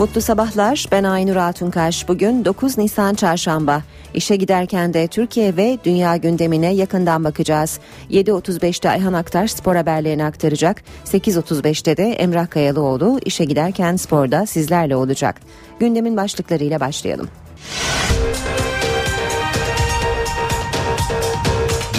[0.00, 0.86] Mutlu sabahlar.
[0.92, 2.08] Ben Aynur Altunkaş.
[2.08, 3.82] Bugün 9 Nisan Çarşamba.
[4.14, 7.80] İşe giderken de Türkiye ve dünya gündemine yakından bakacağız.
[8.10, 10.82] 7.35'te Ayhan Aktar spor haberlerini aktaracak.
[11.04, 15.40] 8.35'te de Emrah Kayalıoğlu işe giderken sporda sizlerle olacak.
[15.80, 17.28] Gündemin başlıklarıyla başlayalım.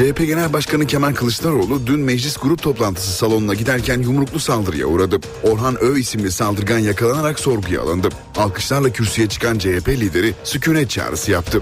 [0.01, 5.19] CHP Genel Başkanı Kemal Kılıçdaroğlu dün meclis grup toplantısı salonuna giderken yumruklu saldırıya uğradı.
[5.43, 8.09] Orhan Ö isimli saldırgan yakalanarak sorguya alındı.
[8.37, 11.61] Alkışlarla kürsüye çıkan CHP lideri sükunet çağrısı yaptı.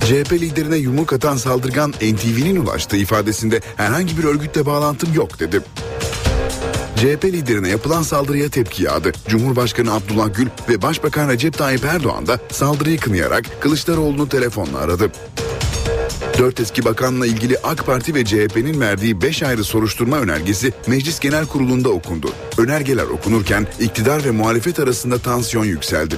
[0.00, 5.60] CHP liderine yumruk atan saldırgan NTV'nin ulaştığı ifadesinde herhangi bir örgütle bağlantım yok dedi.
[6.96, 9.12] CHP liderine yapılan saldırıya tepki yağdı.
[9.28, 15.12] Cumhurbaşkanı Abdullah Gül ve Başbakan Recep Tayyip Erdoğan da saldırıyı kınayarak Kılıçdaroğlu'nu telefonla aradı.
[16.38, 21.46] Dört eski bakanla ilgili AK Parti ve CHP'nin verdiği beş ayrı soruşturma önergesi Meclis Genel
[21.46, 22.32] Kurulu'nda okundu.
[22.58, 26.14] Önergeler okunurken iktidar ve muhalefet arasında tansiyon yükseldi.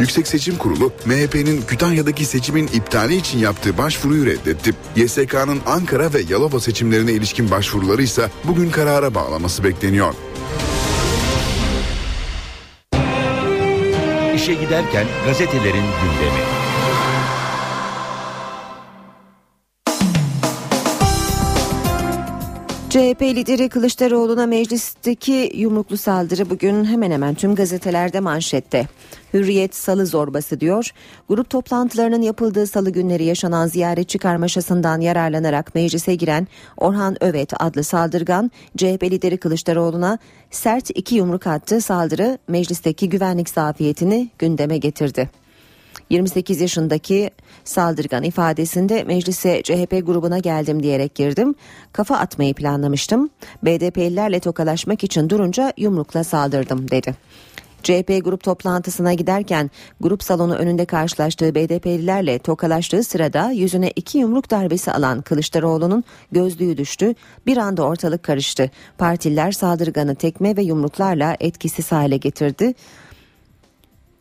[0.00, 4.74] Yüksek Seçim Kurulu MHP'nin Kütahya'daki seçimin iptali için yaptığı başvuruyu reddetti.
[4.96, 10.14] YSK'nın Ankara ve Yalova seçimlerine ilişkin başvuruları ise bugün karara bağlaması bekleniyor.
[14.34, 16.59] İşe giderken gazetelerin gündemi.
[22.90, 28.88] CHP lideri Kılıçdaroğlu'na meclisteki yumruklu saldırı bugün hemen hemen tüm gazetelerde manşette.
[29.34, 30.90] Hürriyet salı zorbası diyor.
[31.28, 38.50] Grup toplantılarının yapıldığı salı günleri yaşanan ziyaretçi karmaşasından yararlanarak meclise giren Orhan Övet adlı saldırgan
[38.76, 40.18] CHP lideri Kılıçdaroğlu'na
[40.50, 45.39] sert iki yumruk attı saldırı meclisteki güvenlik zafiyetini gündeme getirdi.
[46.10, 47.30] 28 yaşındaki
[47.64, 51.54] saldırgan ifadesinde meclise CHP grubuna geldim diyerek girdim.
[51.92, 53.30] Kafa atmayı planlamıştım.
[53.62, 57.14] BDP'lilerle tokalaşmak için durunca yumrukla saldırdım dedi.
[57.82, 59.70] CHP grup toplantısına giderken
[60.00, 67.14] grup salonu önünde karşılaştığı BDP'lilerle tokalaştığı sırada yüzüne iki yumruk darbesi alan Kılıçdaroğlu'nun gözlüğü düştü.
[67.46, 68.70] Bir anda ortalık karıştı.
[68.98, 72.74] Partililer saldırganı tekme ve yumruklarla etkisiz hale getirdi.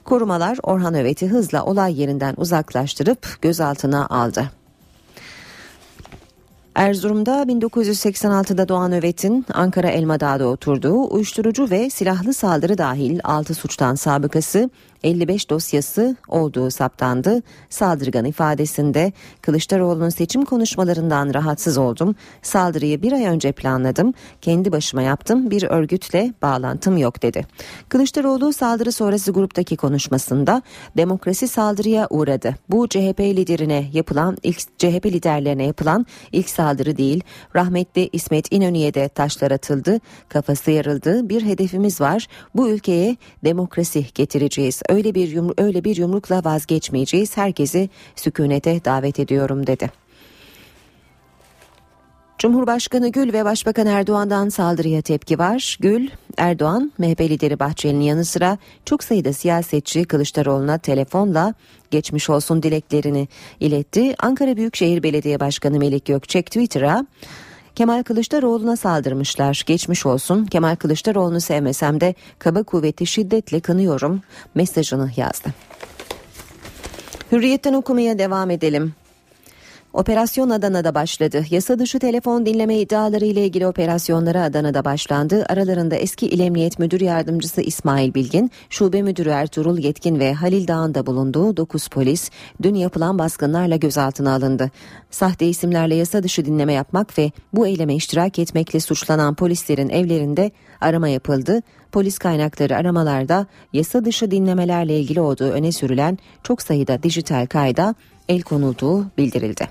[0.03, 4.49] Korumalar Orhan Övet'i hızla olay yerinden uzaklaştırıp gözaltına aldı.
[6.75, 14.69] Erzurum'da 1986'da doğan Övet'in Ankara Elmadağ'da oturduğu uyuşturucu ve silahlı saldırı dahil 6 suçtan sabıkası
[15.03, 17.41] 55 dosyası olduğu saptandı.
[17.69, 22.15] Saldırgan ifadesinde Kılıçdaroğlu'nun seçim konuşmalarından rahatsız oldum.
[22.41, 24.13] Saldırıyı bir ay önce planladım.
[24.41, 25.51] Kendi başıma yaptım.
[25.51, 27.45] Bir örgütle bağlantım yok dedi.
[27.89, 30.61] Kılıçdaroğlu saldırı sonrası gruptaki konuşmasında
[30.97, 32.55] demokrasi saldırıya uğradı.
[32.69, 37.23] Bu CHP liderine yapılan ilk CHP liderlerine yapılan ilk saldırı değil.
[37.55, 39.99] Rahmetli İsmet İnönü'ye de taşlar atıldı.
[40.29, 41.29] Kafası yarıldı.
[41.29, 42.27] Bir hedefimiz var.
[42.55, 47.37] Bu ülkeye demokrasi getireceğiz öyle bir yumru öyle bir yumrukla vazgeçmeyeceğiz.
[47.37, 49.89] Herkesi sükunete davet ediyorum dedi.
[52.39, 55.77] Cumhurbaşkanı Gül ve Başbakan Erdoğan'dan saldırıya tepki var.
[55.79, 61.53] Gül, Erdoğan, MHP lideri Bahçeli'nin yanı sıra çok sayıda siyasetçi Kılıçdaroğlu'na telefonla
[61.91, 63.27] geçmiş olsun dileklerini
[63.59, 64.15] iletti.
[64.19, 67.05] Ankara Büyükşehir Belediye Başkanı Melik Gökçek Twitter'a
[67.79, 69.63] Kemal Kılıçdaroğlu'na saldırmışlar.
[69.65, 70.45] Geçmiş olsun.
[70.45, 74.21] Kemal Kılıçdaroğlu'nu sevmesem de kaba kuvveti şiddetle kınıyorum
[74.55, 75.49] mesajını yazdı.
[77.31, 78.93] Hürriyetten okumaya devam edelim.
[79.93, 81.45] Operasyon Adana'da başladı.
[81.49, 85.45] Yasa dışı telefon dinleme iddiaları ile ilgili operasyonlara Adana'da başlandı.
[85.49, 90.93] Aralarında eski İl Emniyet Müdür Yardımcısı İsmail Bilgin, Şube Müdürü Ertuğrul Yetkin ve Halil Dağ'ın
[90.93, 92.29] da bulunduğu 9 polis
[92.61, 94.71] dün yapılan baskınlarla gözaltına alındı.
[95.11, 100.51] Sahte isimlerle yasa dışı dinleme yapmak ve bu eyleme iştirak etmekle suçlanan polislerin evlerinde
[100.81, 101.61] arama yapıldı.
[101.91, 107.95] Polis kaynakları aramalarda yasa dışı dinlemelerle ilgili olduğu öne sürülen çok sayıda dijital kayda
[108.29, 109.67] el konulduğu bildirildi.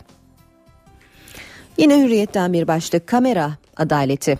[1.78, 4.38] Yine hürriyetten bir başlık kamera adaleti.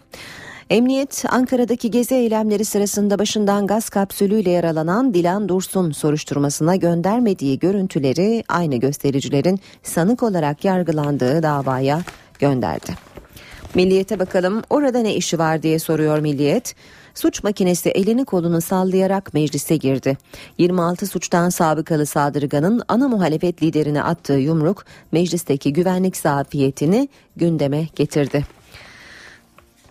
[0.71, 8.77] Emniyet Ankara'daki gezi eylemleri sırasında başından gaz kapsülüyle yaralanan Dilan Dursun soruşturmasına göndermediği görüntüleri aynı
[8.77, 12.03] göstericilerin sanık olarak yargılandığı davaya
[12.39, 13.08] gönderdi.
[13.75, 16.75] Milliyete bakalım orada ne işi var diye soruyor Milliyet.
[17.15, 20.19] Suç makinesi elini kolunu sallayarak meclise girdi.
[20.59, 28.47] 26 suçtan sabıkalı saldırganın ana muhalefet liderine attığı yumruk meclisteki güvenlik zafiyetini gündeme getirdi.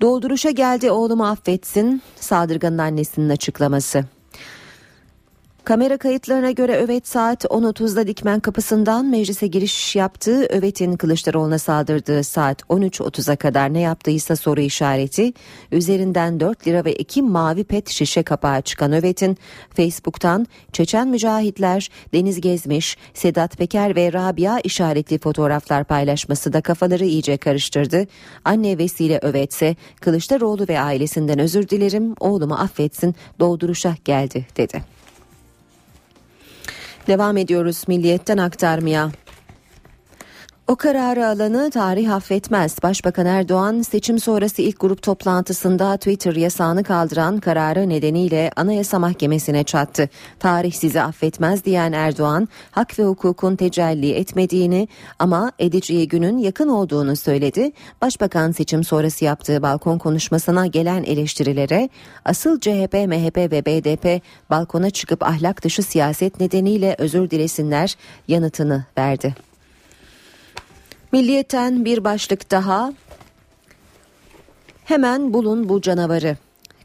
[0.02, 4.17] Dolduruşa geldi oğlumu affetsin saldırganın annesinin açıklaması.
[5.68, 12.62] Kamera kayıtlarına göre Övet saat 10.30'da Dikmen kapısından meclise giriş yaptığı Övet'in Kılıçdaroğlu'na saldırdığı saat
[12.62, 15.34] 13.30'a kadar ne yaptıysa soru işareti.
[15.72, 19.38] Üzerinden 4 lira ve 2 mavi pet şişe kapağı çıkan Övet'in
[19.76, 27.38] Facebook'tan Çeçen mücahitler, Deniz Gezmiş, Sedat Peker ve Rabia işaretli fotoğraflar paylaşması da kafaları iyice
[27.38, 28.08] karıştırdı.
[28.46, 34.97] Anne vesile Övet'se Kılıçdaroğlu ve ailesinden özür dilerim oğlumu affetsin dolduruşa geldi dedi.
[37.08, 39.12] Devam ediyoruz milliyetten aktarmaya.
[40.68, 42.84] O kararı alanı tarih affetmez.
[42.84, 50.10] Başbakan Erdoğan seçim sonrası ilk grup toplantısında Twitter yasağını kaldıran kararı nedeniyle Anayasa Mahkemesi'ne çattı.
[50.40, 54.88] Tarih sizi affetmez diyen Erdoğan hak ve hukukun tecelli etmediğini
[55.20, 57.72] ama edeceği günün yakın olduğunu söyledi.
[58.02, 61.90] Başbakan seçim sonrası yaptığı balkon konuşmasına gelen eleştirilere
[62.26, 67.96] asıl CHP, MHP ve BDP balkona çıkıp ahlak dışı siyaset nedeniyle özür dilesinler
[68.28, 69.48] yanıtını verdi.
[71.12, 72.94] Milliyetten bir başlık daha.
[74.86, 76.38] Hemen bulun bu canavarı.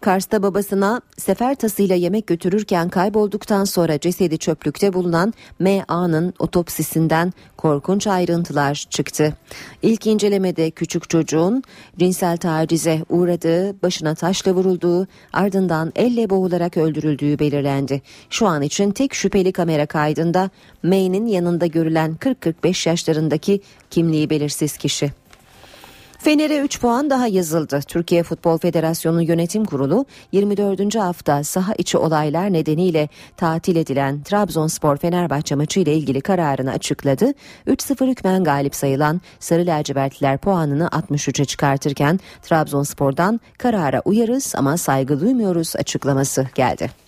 [0.03, 8.87] Kars'ta babasına sefer tasıyla yemek götürürken kaybolduktan sonra cesedi çöplükte bulunan M.A.'nın otopsisinden korkunç ayrıntılar
[8.91, 9.35] çıktı.
[9.83, 11.63] İlk incelemede küçük çocuğun
[11.99, 18.03] cinsel tacize uğradığı, başına taşla vurulduğu, ardından elle boğularak öldürüldüğü belirlendi.
[18.31, 20.51] Şu an için tek şüpheli kamera kaydında
[20.83, 23.61] M'nin yanında görülen 40-45 yaşlarındaki
[23.91, 25.22] kimliği belirsiz kişi.
[26.23, 27.81] Fener'e 3 puan daha yazıldı.
[27.89, 30.97] Türkiye Futbol Federasyonu Yönetim Kurulu 24.
[30.97, 37.33] hafta saha içi olaylar nedeniyle tatil edilen Trabzonspor Fenerbahçe maçı ile ilgili kararını açıkladı.
[37.67, 45.77] 3-0 hükmen galip sayılan Sarı Lacivertliler puanını 63'e çıkartırken Trabzonspor'dan karara uyarız ama saygı duymuyoruz
[45.77, 47.02] açıklaması geldi.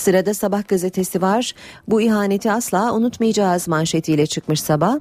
[0.00, 1.52] Sırada Sabah gazetesi var.
[1.88, 5.00] Bu ihaneti asla unutmayacağız manşetiyle çıkmış sabah.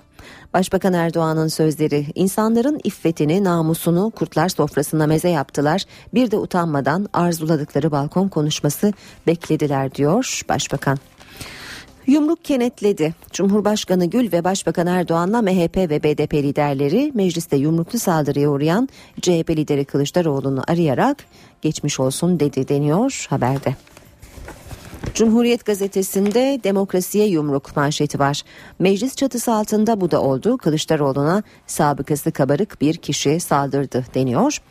[0.54, 5.84] Başbakan Erdoğan'ın sözleri insanların iffetini, namusunu kurtlar sofrasına meze yaptılar.
[6.14, 8.94] Bir de utanmadan arzuladıkları balkon konuşması
[9.28, 10.98] beklediler diyor Başbakan.
[12.08, 13.14] Yumruk kenetledi.
[13.32, 18.90] Cumhurbaşkanı Gül ve Başbakan Erdoğan'la MHP ve BDP liderleri mecliste yumruklu saldırıya uğrayan
[19.22, 21.18] CHP lideri Kılıçdaroğlu'nu arayarak
[21.62, 23.76] geçmiş olsun dedi deniyor haberde.
[25.14, 28.44] Cumhuriyet gazetesinde demokrasiye yumruk manşeti var.
[28.80, 30.58] Meclis çatısı altında bu da oldu.
[30.58, 34.62] Kılıçdaroğlu'na sabıkası kabarık bir kişi saldırdı deniyor.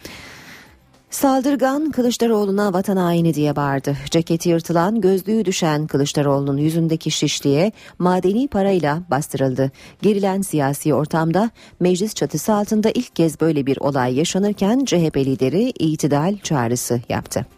[1.11, 3.97] Saldırgan Kılıçdaroğlu'na vatan haini diye bağırdı.
[4.11, 9.71] Ceketi yırtılan, gözlüğü düşen Kılıçdaroğlu'nun yüzündeki şişliğe madeni parayla bastırıldı.
[10.03, 16.39] Gerilen siyasi ortamda meclis çatısı altında ilk kez böyle bir olay yaşanırken CHP lideri itidal
[16.39, 17.58] çağrısı yaptı.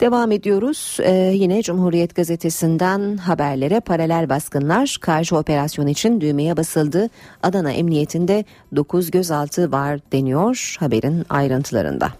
[0.00, 0.96] Devam ediyoruz.
[1.00, 7.08] Ee, yine Cumhuriyet Gazetesi'nden haberlere paralel baskınlar karşı operasyon için düğmeye basıldı.
[7.42, 8.44] Adana Emniyetinde
[8.76, 12.12] 9 gözaltı var deniyor haberin ayrıntılarında.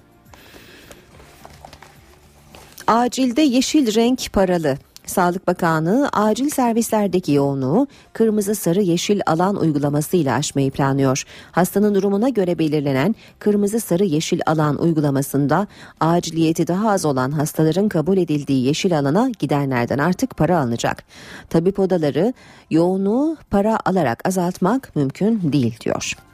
[2.87, 4.79] Acilde yeşil renk paralı.
[5.09, 11.25] Sağlık Bakanlığı acil servislerdeki yoğunluğu kırmızı sarı yeşil alan uygulamasıyla aşmayı planlıyor.
[11.53, 15.67] Hastanın durumuna göre belirlenen kırmızı sarı yeşil alan uygulamasında
[16.01, 21.05] aciliyeti daha az olan hastaların kabul edildiği yeşil alana gidenlerden artık para alınacak.
[21.51, 22.35] Tabip odaları
[22.71, 26.28] yoğunluğu para alarak azaltmak mümkün değil diyor.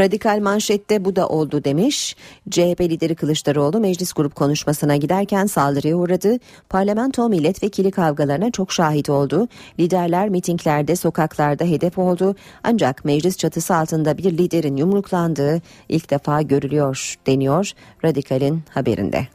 [0.00, 2.16] Radikal manşette bu da oldu demiş.
[2.50, 6.36] CHP lideri Kılıçdaroğlu meclis grup konuşmasına giderken saldırıya uğradı.
[6.68, 9.48] Parlamento milletvekili kavgalarına çok şahit oldu.
[9.80, 12.36] Liderler mitinglerde sokaklarda hedef oldu.
[12.64, 17.72] Ancak meclis çatısı altında bir liderin yumruklandığı ilk defa görülüyor deniyor
[18.04, 19.28] Radikal'in haberinde.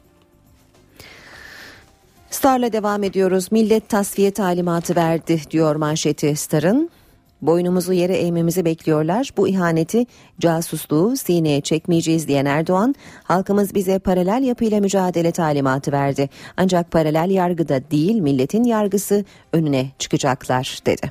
[2.30, 3.52] Star'la devam ediyoruz.
[3.52, 6.90] Millet tasfiye talimatı verdi diyor manşeti Star'ın.
[7.46, 9.30] Boynumuzu yere eğmemizi bekliyorlar.
[9.36, 10.06] Bu ihaneti,
[10.40, 16.30] casusluğu sineye çekmeyeceğiz diyen Erdoğan, halkımız bize paralel yapıyla mücadele talimatı verdi.
[16.56, 21.10] Ancak paralel yargıda değil milletin yargısı önüne çıkacaklar dedi.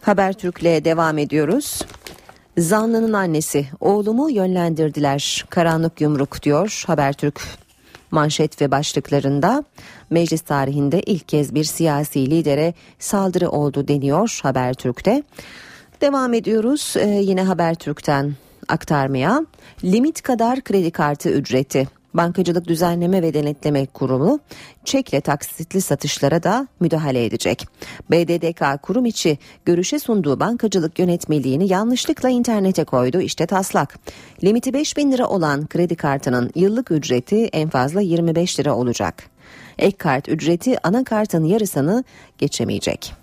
[0.00, 1.82] Habertürk'le devam ediyoruz.
[2.58, 7.40] Zanlının annesi oğlumu yönlendirdiler karanlık yumruk diyor Habertürk
[8.10, 9.64] manşet ve başlıklarında
[10.10, 15.22] meclis tarihinde ilk kez bir siyasi lidere saldırı oldu deniyor Habertürk'te.
[16.00, 18.34] Devam ediyoruz ee, yine Habertürk'ten
[18.68, 19.46] aktarmaya.
[19.84, 21.88] Limit kadar kredi kartı ücreti.
[22.14, 24.40] Bankacılık Düzenleme ve Denetleme Kurumu
[24.84, 27.66] çekle taksitli satışlara da müdahale edecek.
[28.10, 33.20] BDDK kurum içi görüşe sunduğu bankacılık yönetmeliğini yanlışlıkla internete koydu.
[33.20, 33.98] İşte taslak.
[34.44, 39.37] Limiti 5 bin lira olan kredi kartının yıllık ücreti en fazla 25 lira olacak.
[39.78, 42.04] Ek kart ücreti ana kartın yarısını
[42.38, 43.14] geçemeyecek.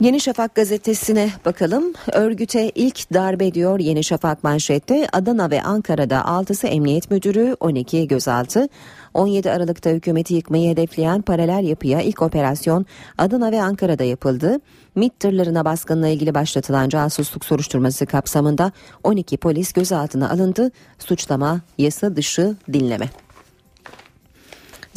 [0.00, 1.92] Yeni Şafak gazetesine bakalım.
[2.12, 5.08] Örgüte ilk darbe diyor Yeni Şafak manşette.
[5.12, 8.68] Adana ve Ankara'da 6'sı emniyet müdürü, 12 gözaltı.
[9.14, 12.86] 17 Aralık'ta hükümeti yıkmayı hedefleyen paralel yapıya ilk operasyon
[13.18, 14.60] Adana ve Ankara'da yapıldı.
[14.94, 18.72] MİT tırlarına baskınla ilgili başlatılan casusluk soruşturması kapsamında
[19.04, 20.70] 12 polis gözaltına alındı.
[20.98, 23.10] Suçlama yasa dışı dinleme.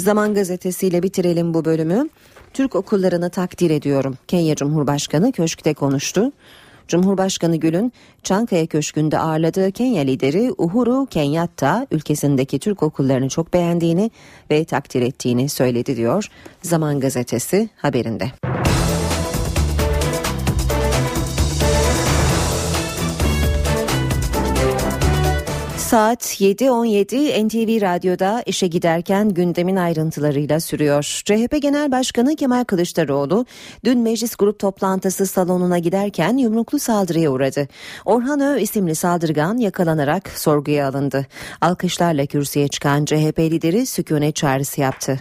[0.01, 2.10] Zaman gazetesiyle bitirelim bu bölümü.
[2.53, 4.17] Türk okullarını takdir ediyorum.
[4.27, 6.31] Kenya Cumhurbaşkanı köşkte konuştu.
[6.88, 7.93] Cumhurbaşkanı Gül'ün
[8.24, 14.12] Çankaya Köşkü'nde ağırladığı Kenya lideri Uhuru Kenyatta ülkesindeki Türk okullarını çok beğendiğini
[14.51, 16.27] ve takdir ettiğini söyledi diyor
[16.62, 18.31] Zaman Gazetesi haberinde.
[25.92, 31.22] Saat 7.17 NTV Radyo'da işe giderken gündemin ayrıntılarıyla sürüyor.
[31.26, 33.46] CHP Genel Başkanı Kemal Kılıçdaroğlu
[33.86, 37.68] dün meclis grup toplantısı salonuna giderken yumruklu saldırıya uğradı.
[38.06, 41.26] Orhan Ö isimli saldırgan yakalanarak sorguya alındı.
[41.62, 45.20] Alkışlarla kürsüye çıkan CHP lideri sükunet çağrısı yaptı.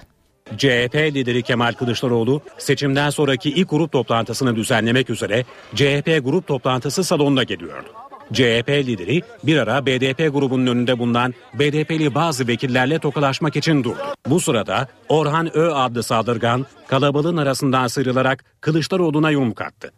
[0.56, 7.42] CHP lideri Kemal Kılıçdaroğlu seçimden sonraki ilk grup toplantısını düzenlemek üzere CHP grup toplantısı salonuna
[7.42, 8.09] geliyordu.
[8.32, 13.98] CHP lideri bir ara BDP grubunun önünde bulunan BDP'li bazı vekillerle tokalaşmak için durdu.
[14.26, 19.92] Bu sırada Orhan Ö adlı saldırgan kalabalığın arasından sıyrılarak Kılıçdaroğlu'na yumruk attı.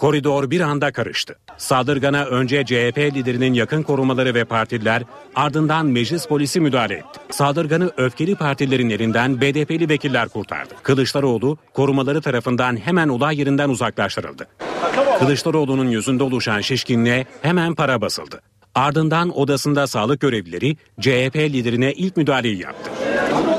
[0.00, 1.36] Koridor bir anda karıştı.
[1.58, 5.02] Saldırgana önce CHP liderinin yakın korumaları ve partililer
[5.34, 7.20] ardından meclis polisi müdahale etti.
[7.30, 10.74] Saldırganı öfkeli partilerin elinden BDP'li vekiller kurtardı.
[10.82, 14.46] Kılıçdaroğlu korumaları tarafından hemen olay yerinden uzaklaştırıldı.
[15.18, 18.40] Kılıçdaroğlu'nun yüzünde oluşan şişkinliğe hemen para basıldı.
[18.74, 22.90] Ardından odasında sağlık görevlileri CHP liderine ilk müdahaleyi yaptı.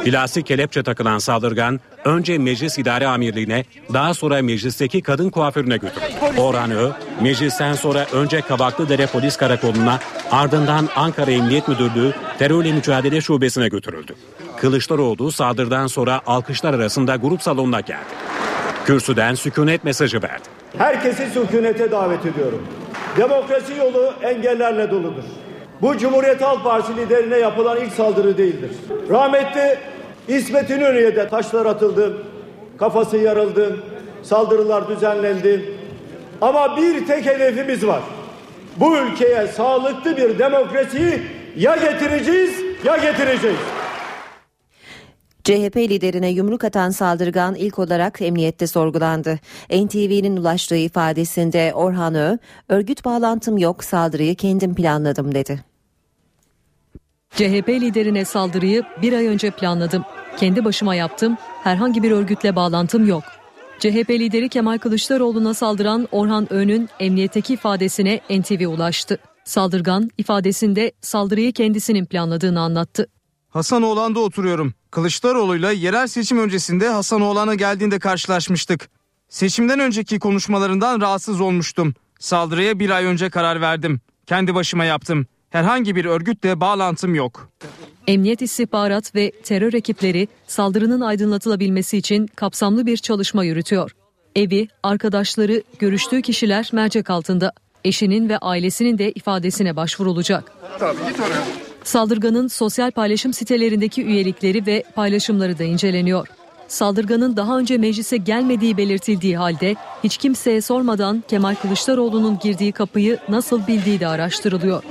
[0.03, 6.39] Plastik kelepçe takılan saldırgan önce meclis idare amirliğine daha sonra meclisteki kadın kuaförüne götürüldü.
[6.41, 6.89] Orhan Ö,
[7.21, 9.99] meclisten sonra önce Kabaklıdere Polis Karakolu'na
[10.31, 14.15] ardından Ankara Emniyet Müdürlüğü Terörle Mücadele Şubesi'ne götürüldü.
[14.57, 17.99] Kılıçdaroğlu saldırıdan sonra alkışlar arasında grup salonuna geldi.
[18.85, 20.43] Kürsüden sükunet mesajı verdi.
[20.77, 22.67] Herkesi sükunete davet ediyorum.
[23.17, 25.23] Demokrasi yolu engellerle doludur.
[25.81, 28.71] Bu Cumhuriyet Halk Partisi liderine yapılan ilk saldırı değildir.
[29.09, 29.77] Rahmetli
[30.37, 32.17] İsmet İnönü'ye de taşlar atıldı,
[32.77, 33.83] kafası yarıldı,
[34.23, 35.73] saldırılar düzenlendi.
[36.41, 38.01] Ama bir tek hedefimiz var.
[38.77, 41.21] Bu ülkeye sağlıklı bir demokrasiyi
[41.57, 42.51] ya getireceğiz
[42.85, 43.57] ya getireceğiz.
[45.43, 49.39] CHP liderine yumruk atan saldırgan ilk olarak emniyette sorgulandı.
[49.69, 52.37] NTV'nin ulaştığı ifadesinde Orhan Ö,
[52.69, 55.63] örgüt bağlantım yok saldırıyı kendim planladım dedi.
[57.35, 60.03] CHP liderine saldırıyı bir ay önce planladım.
[60.37, 63.23] Kendi başıma yaptım, herhangi bir örgütle bağlantım yok.
[63.79, 69.17] CHP lideri Kemal Kılıçdaroğlu'na saldıran Orhan Ö'nün emniyetteki ifadesine NTV ulaştı.
[69.43, 73.07] Saldırgan ifadesinde saldırıyı kendisinin planladığını anlattı.
[73.49, 74.73] Hasanoğlan'da oturuyorum.
[74.91, 78.89] Kılıçdaroğlu'yla yerel seçim öncesinde Hasanoğlan'a geldiğinde karşılaşmıştık.
[79.29, 81.93] Seçimden önceki konuşmalarından rahatsız olmuştum.
[82.19, 84.01] Saldırıya bir ay önce karar verdim.
[84.25, 85.27] Kendi başıma yaptım.
[85.49, 87.49] Herhangi bir örgütle bağlantım yok.
[88.07, 93.95] Emniyet istihbarat ve terör ekipleri saldırının aydınlatılabilmesi için kapsamlı bir çalışma yürütüyor.
[94.35, 97.51] Evi, arkadaşları, görüştüğü kişiler mercek altında.
[97.85, 100.51] Eşinin ve ailesinin de ifadesine başvurulacak.
[101.83, 106.27] Saldırganın sosyal paylaşım sitelerindeki üyelikleri ve paylaşımları da inceleniyor.
[106.67, 113.67] Saldırganın daha önce meclise gelmediği belirtildiği halde hiç kimseye sormadan Kemal Kılıçdaroğlu'nun girdiği kapıyı nasıl
[113.67, 114.83] bildiği de araştırılıyor.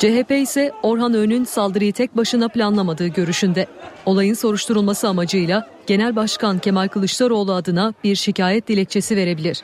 [0.00, 3.66] CHP ise Orhan Ön'ün saldırıyı tek başına planlamadığı görüşünde.
[4.06, 9.62] Olayın soruşturulması amacıyla Genel Başkan Kemal Kılıçdaroğlu adına bir şikayet dilekçesi verebilir.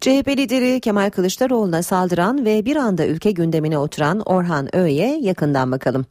[0.00, 6.06] CHP lideri Kemal Kılıçdaroğlu'na saldıran ve bir anda ülke gündemine oturan Orhan Ö'ye yakından bakalım.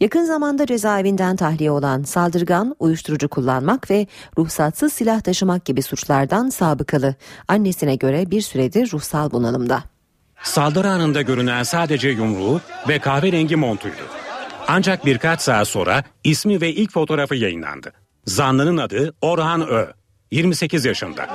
[0.00, 4.06] Yakın zamanda cezaevinden tahliye olan saldırgan, uyuşturucu kullanmak ve
[4.38, 7.14] ruhsatsız silah taşımak gibi suçlardan sabıkalı.
[7.48, 9.82] Annesine göre bir süredir ruhsal bunalımda.
[10.42, 14.02] Saldırı anında görünen sadece yumruğu ve kahverengi montuydu.
[14.68, 17.92] Ancak birkaç saat sonra ismi ve ilk fotoğrafı yayınlandı.
[18.26, 19.86] Zanlının adı Orhan Ö.
[20.30, 21.26] 28 yaşında.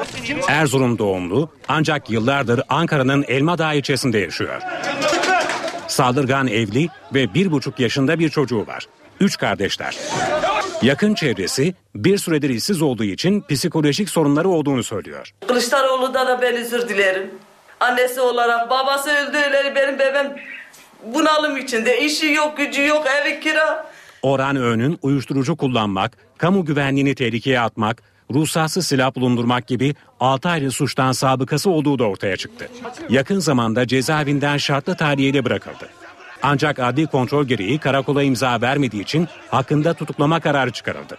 [0.47, 4.61] Erzurum doğumlu ancak yıllardır Ankara'nın Elmadağ ilçesinde yaşıyor.
[5.87, 8.85] Saldırgan evli ve bir buçuk yaşında bir çocuğu var.
[9.19, 9.97] Üç kardeşler.
[10.81, 15.31] Yakın çevresi bir süredir işsiz olduğu için psikolojik sorunları olduğunu söylüyor.
[15.47, 17.31] Kılıçdaroğlu'dan da ben özür dilerim.
[17.79, 19.37] Annesi olarak babası öldü
[19.75, 20.35] benim bebem
[21.05, 22.01] bunalım içinde.
[22.01, 23.85] işi yok gücü yok evi kira.
[24.21, 28.03] Orhan Öğün'ün uyuşturucu kullanmak, kamu güvenliğini tehlikeye atmak,
[28.33, 32.69] ruhsatsız silah bulundurmak gibi 6 ayrı suçtan sabıkası olduğu da ortaya çıktı.
[33.09, 35.89] Yakın zamanda cezaevinden şartlı tahliyeyle bırakıldı.
[36.43, 41.17] Ancak adli kontrol gereği karakola imza vermediği için hakkında tutuklama kararı çıkarıldı.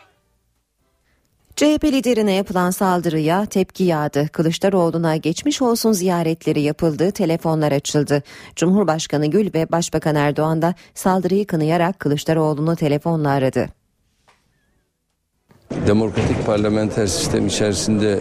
[1.57, 4.29] CHP liderine yapılan saldırıya tepki yağdı.
[4.29, 8.23] Kılıçdaroğlu'na geçmiş olsun ziyaretleri yapıldı, telefonlar açıldı.
[8.57, 13.69] Cumhurbaşkanı Gül ve Başbakan Erdoğan da saldırıyı kınayarak Kılıçdaroğlu'nu telefonla aradı.
[15.87, 18.19] Demokratik parlamenter sistem içerisinde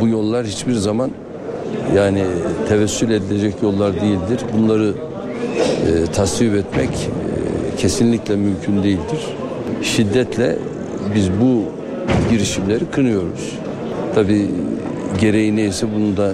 [0.00, 1.10] bu yollar hiçbir zaman
[1.96, 2.24] yani
[2.68, 4.40] tevessül edilecek yollar değildir.
[4.52, 4.94] Bunları
[5.86, 9.36] e, tasvip etmek e, kesinlikle mümkün değildir.
[9.82, 10.58] Şiddetle
[11.14, 11.83] biz bu
[12.30, 13.58] girişimleri kınıyoruz.
[14.14, 14.50] Tabi
[15.20, 16.32] gereği neyse bunun da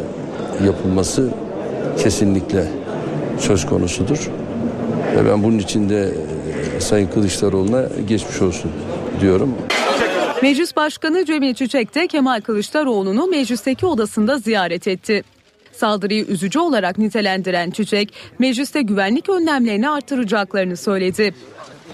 [0.67, 1.31] yapılması
[2.03, 2.69] kesinlikle
[3.39, 4.31] söz konusudur.
[5.17, 6.15] Ve ben bunun için de
[6.77, 8.71] e, Sayın Kılıçdaroğlu'na geçmiş olsun
[9.21, 9.55] diyorum.
[10.43, 15.23] Meclis Başkanı Cemil Çiçek de Kemal Kılıçdaroğlu'nu meclisteki odasında ziyaret etti.
[15.73, 21.35] Saldırıyı üzücü olarak nitelendiren Çiçek, mecliste güvenlik önlemlerini artıracaklarını söyledi.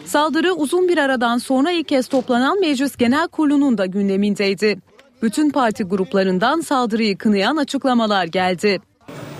[0.06, 4.78] Saldırı uzun bir aradan sonra ilk kez toplanan Meclis Genel Kurulu'nun da gündemindeydi.
[5.22, 8.80] Bütün parti gruplarından saldırıyı kınayan açıklamalar geldi.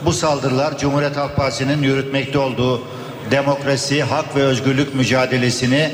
[0.05, 2.83] Bu saldırılar Cumhuriyet Halk Partisi'nin yürütmekte olduğu
[3.31, 5.93] demokrasi, hak ve özgürlük mücadelesini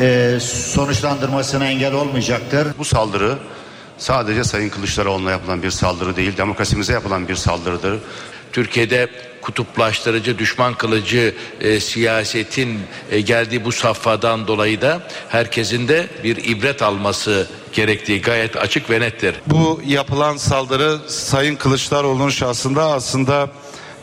[0.00, 2.68] e, sonuçlandırmasına engel olmayacaktır.
[2.78, 3.38] Bu saldırı
[3.98, 8.00] sadece Sayın Kılıçdaroğlu'na yapılan bir saldırı değil, demokrasimize yapılan bir saldırıdır.
[8.54, 9.08] Türkiye'de
[9.42, 12.80] kutuplaştırıcı, düşman kılıcı e, siyasetin
[13.10, 19.00] e, geldiği bu safhadan dolayı da herkesin de bir ibret alması gerektiği gayet açık ve
[19.00, 19.34] nettir.
[19.46, 23.50] Bu yapılan saldırı Sayın Kılıçdaroğlu'nun şahsında aslında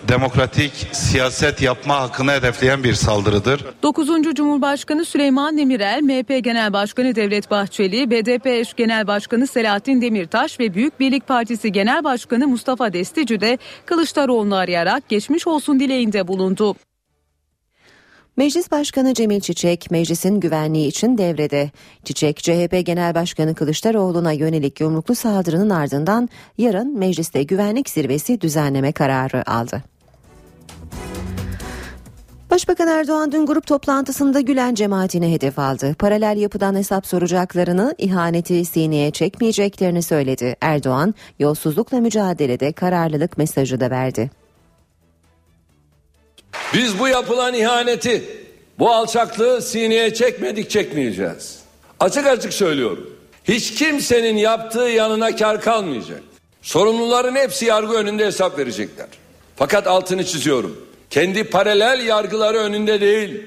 [0.08, 3.66] demokratik siyaset yapma hakkını hedefleyen bir saldırıdır.
[3.84, 4.08] 9.
[4.36, 10.74] Cumhurbaşkanı Süleyman Demirel, MHP Genel Başkanı Devlet Bahçeli, BDP eş Genel Başkanı Selahattin Demirtaş ve
[10.74, 16.76] Büyük Birlik Partisi Genel Başkanı Mustafa Destici de Kılıçdaroğlu'nu arayarak geçmiş olsun dileğinde bulundu.
[18.38, 21.72] Meclis Başkanı Cemil Çiçek meclisin güvenliği için devrede.
[22.04, 29.50] Çiçek CHP Genel Başkanı Kılıçdaroğlu'na yönelik yumruklu saldırının ardından yarın mecliste güvenlik zirvesi düzenleme kararı
[29.52, 29.91] aldı.
[32.52, 35.96] Başbakan Erdoğan dün grup toplantısında Gülen cemaatine hedef aldı.
[36.00, 40.56] Paralel yapıdan hesap soracaklarını, ihaneti sineye çekmeyeceklerini söyledi.
[40.62, 44.32] Erdoğan, yolsuzlukla mücadelede kararlılık mesajı da verdi.
[46.74, 48.24] Biz bu yapılan ihaneti,
[48.80, 51.60] bu alçaklığı sineye çekmedik çekmeyeceğiz.
[52.00, 53.10] Açık açık söylüyorum.
[53.44, 56.22] Hiç kimsenin yaptığı yanına kar kalmayacak.
[56.62, 59.08] Sorumluların hepsi yargı önünde hesap verecekler.
[59.62, 60.78] Fakat altını çiziyorum.
[61.10, 63.44] Kendi paralel yargıları önünde değil,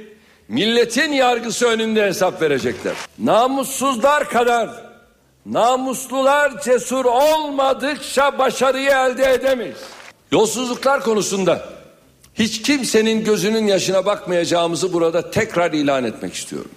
[0.48, 2.94] milletin yargısı önünde hesap verecekler.
[3.18, 4.70] Namussuzlar kadar
[5.46, 9.76] namuslular cesur olmadıkça başarıyı elde edemeyiz.
[10.32, 11.68] Yolsuzluklar konusunda
[12.34, 16.70] hiç kimsenin gözünün yaşına bakmayacağımızı burada tekrar ilan etmek istiyorum.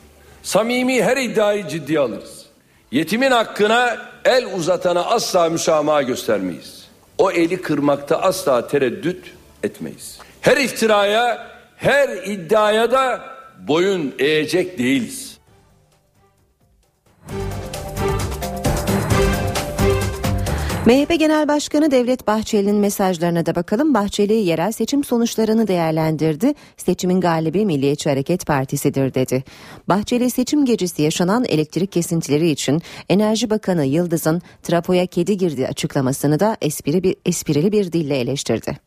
[0.43, 2.45] Samimi her iddiayı ciddiye alırız.
[2.91, 6.76] Yetimin hakkına el uzatana asla müsamaha göstermeyiz.
[7.17, 10.19] O eli kırmakta asla tereddüt etmeyiz.
[10.41, 13.21] Her iftiraya, her iddiaya da
[13.67, 15.26] boyun eğecek değiliz.
[20.87, 23.93] MHP Genel Başkanı Devlet Bahçeli'nin mesajlarına da bakalım.
[23.93, 26.53] Bahçeli yerel seçim sonuçlarını değerlendirdi.
[26.77, 29.43] Seçimin galibi Milliyetçi Hareket Partisi'dir dedi.
[29.89, 36.57] Bahçeli seçim gecesi yaşanan elektrik kesintileri için Enerji Bakanı Yıldız'ın trafoya kedi girdi açıklamasını da
[36.61, 38.77] espri bir, esprili bir dille eleştirdi.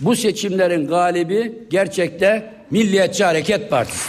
[0.00, 4.08] Bu seçimlerin galibi gerçekte Milliyetçi Hareket Partisi.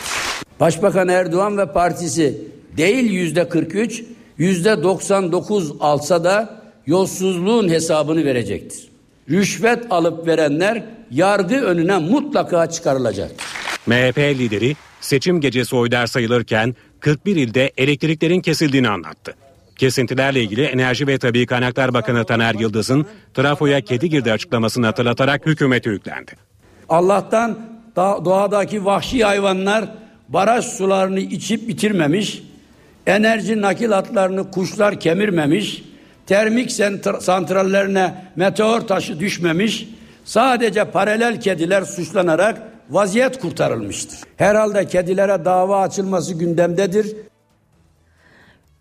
[0.59, 2.41] Başbakan Erdoğan ve partisi
[2.77, 4.03] değil yüzde 43,
[4.37, 8.87] yüzde 99 alsa da yolsuzluğun hesabını verecektir.
[9.29, 13.31] Rüşvet alıp verenler yargı önüne mutlaka çıkarılacak.
[13.87, 19.35] MHP lideri seçim gecesi oylar sayılırken 41 ilde elektriklerin kesildiğini anlattı.
[19.75, 25.89] Kesintilerle ilgili Enerji ve Tabi Kaynaklar Bakanı Taner Yıldız'ın trafoya kedi girdi açıklamasını hatırlatarak hükümete
[25.89, 26.31] yüklendi.
[26.89, 27.57] Allah'tan
[27.95, 29.85] doğadaki vahşi hayvanlar
[30.29, 32.43] baraj sularını içip bitirmemiş,
[33.07, 35.83] enerji nakil hatlarını kuşlar kemirmemiş,
[36.27, 36.71] termik
[37.19, 39.87] santrallerine meteor taşı düşmemiş,
[40.25, 44.19] sadece paralel kediler suçlanarak vaziyet kurtarılmıştır.
[44.37, 47.15] Herhalde kedilere dava açılması gündemdedir.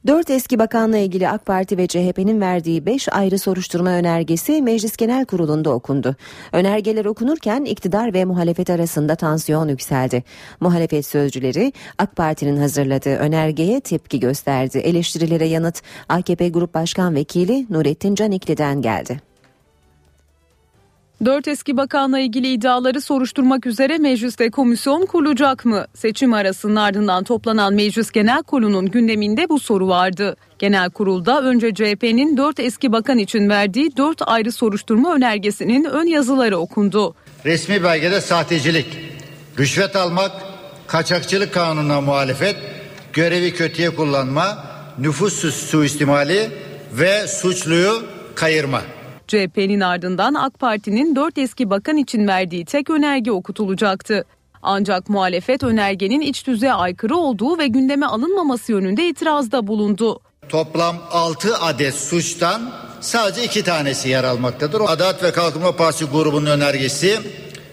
[0.06, 5.24] Dört eski bakanla ilgili AK Parti ve CHP'nin verdiği beş ayrı soruşturma önergesi Meclis Genel
[5.24, 6.16] Kurulu'nda okundu.
[6.52, 10.24] Önergeler okunurken iktidar ve muhalefet arasında tansiyon yükseldi.
[10.60, 14.78] Muhalefet sözcüleri AK Parti'nin hazırladığı önergeye tepki gösterdi.
[14.78, 19.20] Eleştirilere yanıt AKP Grup Başkan Vekili Nurettin Canikli'den geldi.
[21.24, 25.86] Dört eski bakanla ilgili iddiaları soruşturmak üzere mecliste komisyon kurulacak mı?
[25.94, 30.36] Seçim arasının ardından toplanan Meclis Genel Kurulu'nun gündeminde bu soru vardı.
[30.58, 36.58] Genel kurulda önce CHP'nin dört eski bakan için verdiği dört ayrı soruşturma önergesinin ön yazıları
[36.58, 37.14] okundu.
[37.44, 38.86] Resmi belgede sahtecilik,
[39.58, 40.32] rüşvet almak,
[40.86, 42.56] kaçakçılık kanununa muhalefet,
[43.12, 44.64] görevi kötüye kullanma,
[44.98, 46.50] nüfus suistimali
[46.92, 48.02] ve suçluyu
[48.34, 48.82] kayırma.
[49.28, 54.24] CHP'nin ardından AK Parti'nin 4 eski bakan için verdiği tek önerge okutulacaktı.
[54.62, 60.20] Ancak muhalefet önergenin iç düzeye aykırı olduğu ve gündeme alınmaması yönünde itirazda bulundu.
[60.48, 64.82] Toplam 6 adet suçtan sadece 2 tanesi yer almaktadır.
[64.86, 67.20] Adalet ve Kalkınma Partisi grubunun önergesi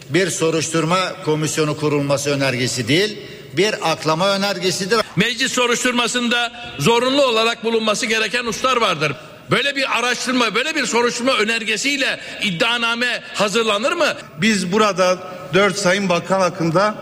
[0.09, 3.17] bir soruşturma komisyonu kurulması önergesi değil,
[3.57, 4.99] bir aklama önergesidir.
[5.15, 9.13] Meclis soruşturmasında zorunlu olarak bulunması gereken uslar vardır.
[9.53, 14.07] Böyle bir araştırma, böyle bir soruşturma önergesiyle iddianame hazırlanır mı?
[14.41, 15.17] Biz burada
[15.53, 16.95] dört sayın bakan hakkında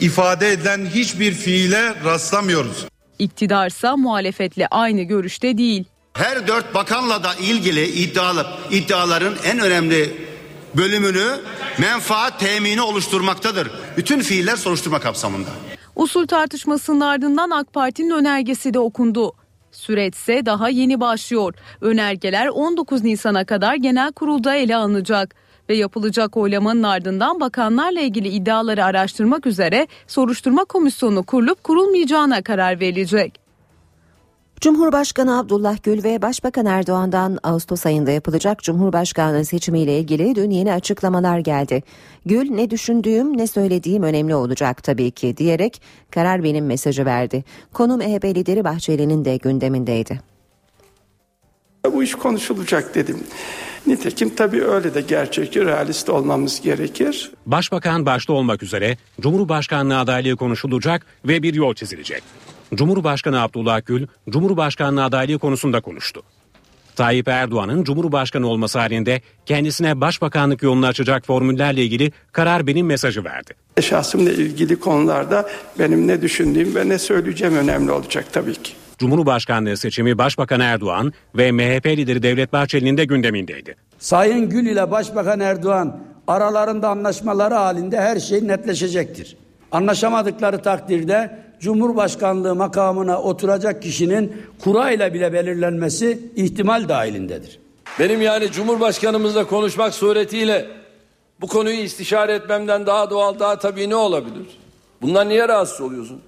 [0.00, 2.86] ifade edilen hiçbir fiile rastlamıyoruz.
[3.18, 5.84] İktidarsa muhalefetle aynı görüşte değil.
[6.12, 10.26] Her dört bakanla da ilgili iddialı, iddiaların en önemli
[10.74, 11.40] bölümünü
[11.78, 13.70] menfaat temini oluşturmaktadır.
[13.96, 15.50] Bütün fiiller soruşturma kapsamında.
[15.96, 19.32] Usul tartışmasının ardından AK Parti'nin önergesi de okundu.
[19.74, 21.54] Süreçse daha yeni başlıyor.
[21.80, 25.34] Önergeler 19 Nisan'a kadar genel kurulda ele alınacak
[25.68, 33.43] ve yapılacak oylamanın ardından bakanlarla ilgili iddiaları araştırmak üzere soruşturma komisyonu kurulup kurulmayacağına karar verilecek.
[34.64, 41.38] Cumhurbaşkanı Abdullah Gül ve Başbakan Erdoğan'dan Ağustos ayında yapılacak Cumhurbaşkanlığı seçimiyle ilgili dün yeni açıklamalar
[41.38, 41.82] geldi.
[42.26, 47.44] Gül ne düşündüğüm ne söylediğim önemli olacak tabii ki diyerek karar benim mesajı verdi.
[47.72, 50.20] Konum MHP lideri Bahçeli'nin de gündemindeydi.
[51.92, 53.18] Bu iş konuşulacak dedim.
[53.86, 57.32] Nitekim tabii öyle de gerçekçi, realist olmamız gerekir.
[57.46, 62.22] Başbakan başta olmak üzere Cumhurbaşkanlığı adaylığı konuşulacak ve bir yol çizilecek.
[62.74, 66.22] Cumhurbaşkanı Abdullah Gül, Cumhurbaşkanlığı adaylığı konusunda konuştu.
[66.96, 73.54] Tayyip Erdoğan'ın Cumhurbaşkanı olması halinde kendisine başbakanlık yolunu açacak formüllerle ilgili karar benim mesajı verdi.
[73.80, 75.48] Şahsımla ilgili konularda
[75.78, 78.72] benim ne düşündüğüm ve ne söyleyeceğim önemli olacak tabii ki.
[78.98, 83.76] Cumhurbaşkanlığı seçimi Başbakan Erdoğan ve MHP lideri Devlet Bahçeli'nin de gündemindeydi.
[83.98, 89.36] Sayın Gül ile Başbakan Erdoğan aralarında anlaşmaları halinde her şey netleşecektir.
[89.74, 97.58] Anlaşamadıkları takdirde Cumhurbaşkanlığı makamına oturacak kişinin kura ile bile belirlenmesi ihtimal dahilindedir.
[97.98, 100.66] Benim yani Cumhurbaşkanımızla konuşmak suretiyle
[101.40, 104.46] bu konuyu istişare etmemden daha doğal, daha tabii ne olabilir?
[105.02, 106.20] Bundan niye rahatsız oluyorsun?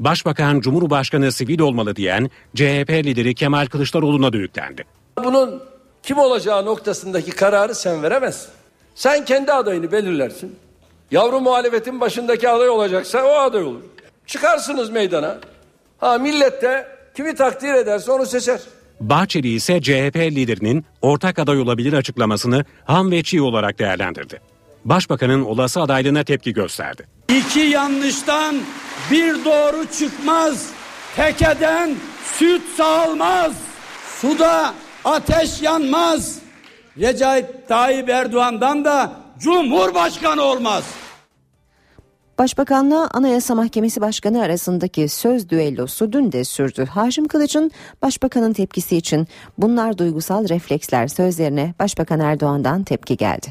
[0.00, 4.84] Başbakan Cumhurbaşkanı sivil olmalı diyen CHP lideri Kemal Kılıçdaroğlu'na da yüklendi.
[5.24, 5.62] Bunun
[6.02, 8.50] kim olacağı noktasındaki kararı sen veremezsin.
[8.94, 10.56] Sen kendi adayını belirlersin.
[11.10, 13.80] Yavru muhalefetin başındaki aday olacaksa o aday olur.
[14.26, 15.38] Çıkarsınız meydana.
[15.98, 16.86] Ha millet de
[17.16, 18.60] kimi takdir ederse onu seçer.
[19.00, 24.40] Bahçeli ise CHP liderinin ortak aday olabilir açıklamasını ham ve çiğ olarak değerlendirdi.
[24.84, 27.06] Başbakanın olası adaylığına tepki gösterdi.
[27.28, 28.56] İki yanlıştan
[29.10, 30.70] bir doğru çıkmaz.
[31.16, 31.94] Tekeden
[32.38, 33.52] süt sağılmaz.
[34.20, 36.38] Suda ateş yanmaz.
[36.98, 40.84] Recep Tayyip Erdoğan'dan da Cumhurbaşkanı olmaz.
[42.38, 46.84] Başbakanla Anayasa Mahkemesi Başkanı arasındaki söz düellosu dün de sürdü.
[46.84, 47.70] Haşim Kılıç'ın
[48.02, 53.46] başbakanın tepkisi için bunlar duygusal refleksler sözlerine Başbakan Erdoğan'dan tepki geldi.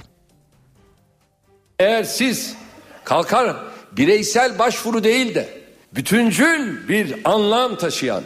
[1.79, 2.55] Eğer siz
[3.03, 3.55] kalkar
[3.91, 5.49] bireysel başvuru değil de
[5.95, 8.23] bütüncül bir anlam taşıyan,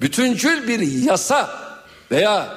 [0.00, 1.50] bütüncül bir yasa
[2.10, 2.48] veya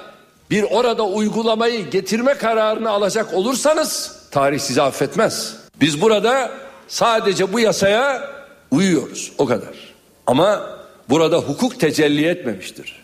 [0.50, 5.56] bir orada uygulamayı getirme kararını alacak olursanız tarih sizi affetmez.
[5.82, 6.52] Biz burada
[6.88, 8.30] sadece bu yasaya
[8.72, 9.94] uyuyoruz o kadar.
[10.28, 13.04] Ama burada hukuk tecelli etmemiştir.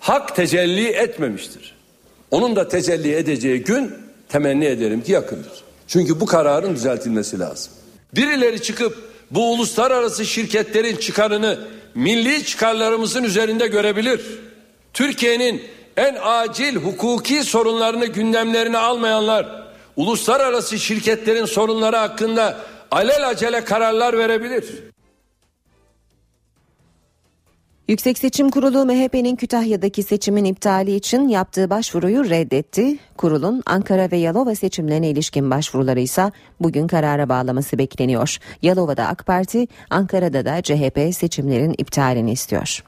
[0.00, 1.76] Hak tecelli etmemiştir.
[2.30, 3.94] Onun da tecelli edeceği gün
[4.28, 5.52] temenni ederim ki yakındır.
[5.86, 7.72] Çünkü bu kararın düzeltilmesi lazım.
[8.14, 8.98] Birileri çıkıp
[9.30, 11.58] bu uluslararası şirketlerin çıkarını
[11.94, 14.20] milli çıkarlarımızın üzerinde görebilir.
[14.92, 15.62] Türkiye'nin
[15.96, 19.65] en acil hukuki sorunlarını gündemlerine almayanlar,
[19.96, 24.64] uluslararası şirketlerin sorunları hakkında alelacele kararlar verebilir.
[27.88, 32.98] Yüksek Seçim Kurulu MHP'nin Kütahya'daki seçimin iptali için yaptığı başvuruyu reddetti.
[33.16, 38.36] Kurulun Ankara ve Yalova seçimlerine ilişkin başvuruları ise bugün karara bağlaması bekleniyor.
[38.62, 42.82] Yalova'da AK Parti, Ankara'da da CHP seçimlerin iptalini istiyor.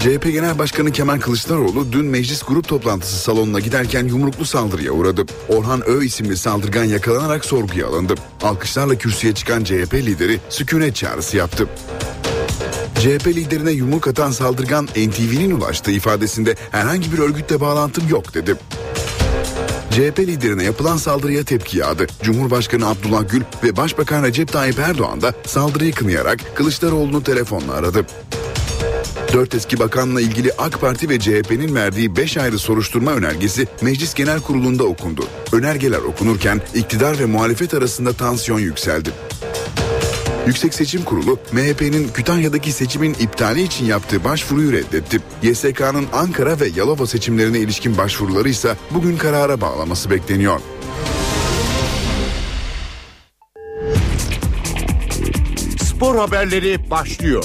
[0.00, 5.24] CHP Genel Başkanı Kemal Kılıçdaroğlu dün meclis grup toplantısı salonuna giderken yumruklu saldırıya uğradı.
[5.48, 8.14] Orhan Ö isimli saldırgan yakalanarak sorguya alındı.
[8.42, 11.66] Alkışlarla kürsüye çıkan CHP lideri sükunet çağrısı yaptı.
[12.94, 18.56] CHP liderine yumruk atan saldırgan NTV'nin ulaştığı ifadesinde herhangi bir örgütle bağlantım yok dedi.
[19.90, 22.06] CHP liderine yapılan saldırıya tepki yağdı.
[22.22, 28.06] Cumhurbaşkanı Abdullah Gül ve Başbakan Recep Tayyip Erdoğan da saldırıyı kınayarak Kılıçdaroğlu'nu telefonla aradı.
[29.32, 34.40] Dört eski bakanla ilgili AK Parti ve CHP'nin verdiği 5 ayrı soruşturma önergesi Meclis Genel
[34.40, 35.24] Kurulu'nda okundu.
[35.52, 39.10] Önergeler okunurken iktidar ve muhalefet arasında tansiyon yükseldi.
[40.46, 45.20] Yüksek Seçim Kurulu MHP'nin Kütahya'daki seçimin iptali için yaptığı başvuruyu reddetti.
[45.42, 50.60] YSK'nın Ankara ve Yalova seçimlerine ilişkin başvuruları ise bugün karara bağlaması bekleniyor.
[55.82, 57.44] Spor haberleri başlıyor.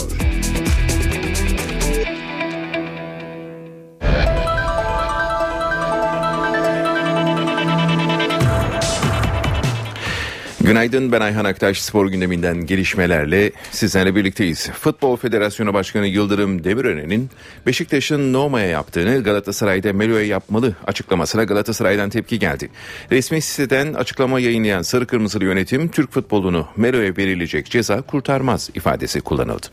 [10.65, 14.69] Günaydın ben Ayhan Aktaş spor gündeminden gelişmelerle sizlerle birlikteyiz.
[14.69, 17.29] Futbol Federasyonu Başkanı Yıldırım Demirören'in
[17.65, 22.69] Beşiktaş'ın Noma'ya yaptığını Galatasaray'da Melo'ya yapmalı açıklamasına Galatasaray'dan tepki geldi.
[23.11, 29.67] Resmi siteden açıklama yayınlayan Sarı Kırmızılı yönetim Türk futbolunu Melo'ya verilecek ceza kurtarmaz ifadesi kullanıldı.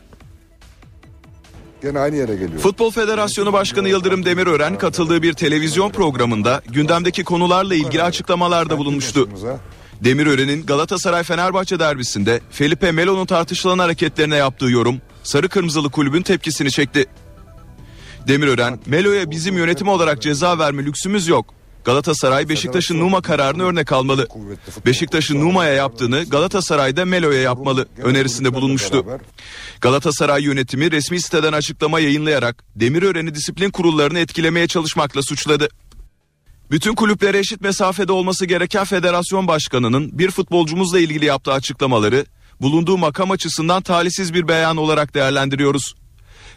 [1.81, 2.59] Gene aynı yere geliyor.
[2.59, 9.29] Futbol Federasyonu Başkanı Yıldırım Demirören katıldığı bir televizyon programında gündemdeki konularla ilgili açıklamalarda bulunmuştu.
[10.03, 17.05] Demirören'in Galatasaray-Fenerbahçe derbisinde Felipe Melo'nun tartışılan hareketlerine yaptığı yorum Sarı Kırmızılı kulübün tepkisini çekti.
[18.27, 21.53] Demirören, Melo'ya bizim yönetim olarak ceza verme lüksümüz yok.
[21.85, 24.27] Galatasaray Beşiktaş'ın Numa kararını örnek almalı.
[24.85, 29.05] Beşiktaş'ın Numa'ya yaptığını Galatasaray'da Melo'ya yapmalı önerisinde bulunmuştu.
[29.81, 35.69] Galatasaray yönetimi resmi siteden açıklama yayınlayarak Demirören'i disiplin kurullarını etkilemeye çalışmakla suçladı.
[36.71, 42.25] Bütün kulüplere eşit mesafede olması gereken federasyon başkanının bir futbolcumuzla ilgili yaptığı açıklamaları
[42.61, 45.95] bulunduğu makam açısından talihsiz bir beyan olarak değerlendiriyoruz.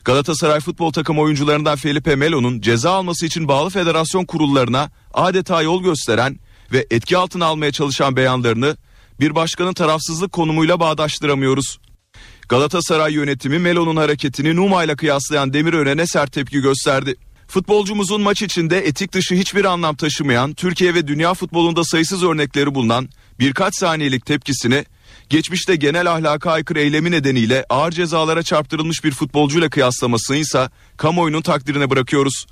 [0.04, 6.38] Galatasaray futbol takım oyuncularından Felipe Melo'nun ceza alması için bağlı federasyon kurullarına adeta yol gösteren
[6.72, 8.76] ve etki altına almaya çalışan beyanlarını
[9.20, 11.78] bir başkanın tarafsızlık konumuyla bağdaştıramıyoruz.
[12.48, 17.16] Galatasaray yönetimi Melo'nun hareketini Numa ile kıyaslayan Demirören'e sert tepki gösterdi.
[17.48, 23.08] Futbolcumuzun maç içinde etik dışı hiçbir anlam taşımayan, Türkiye ve dünya futbolunda sayısız örnekleri bulunan
[23.38, 24.84] birkaç saniyelik tepkisini
[25.30, 31.90] geçmişte genel ahlaka aykırı eylemi nedeniyle ağır cezalara çarptırılmış bir futbolcuyla kıyaslamasını ise kamuoyunun takdirine
[31.90, 32.46] bırakıyoruz.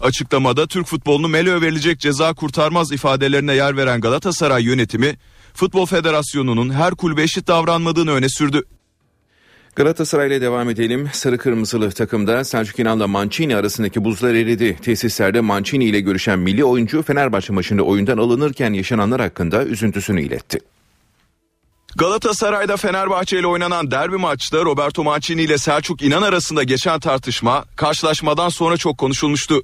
[0.00, 5.18] Açıklamada Türk futbolunu Melo'ya verilecek ceza kurtarmaz ifadelerine yer veren Galatasaray yönetimi,
[5.54, 8.62] Futbol Federasyonu'nun her kulübe eşit davranmadığını öne sürdü.
[9.76, 11.10] Galatasaray ile devam edelim.
[11.12, 14.76] Sarı kırmızılı takımda Selçuk İnan'la Mancini arasındaki buzlar eridi.
[14.82, 20.58] Tesislerde Mancini ile görüşen milli oyuncu Fenerbahçe maçında oyundan alınırken yaşananlar hakkında üzüntüsünü iletti.
[21.96, 28.48] Galatasaray'da Fenerbahçe ile oynanan derbi maçta Roberto Mancini ile Selçuk İnan arasında geçen tartışma karşılaşmadan
[28.48, 29.62] sonra çok konuşulmuştu.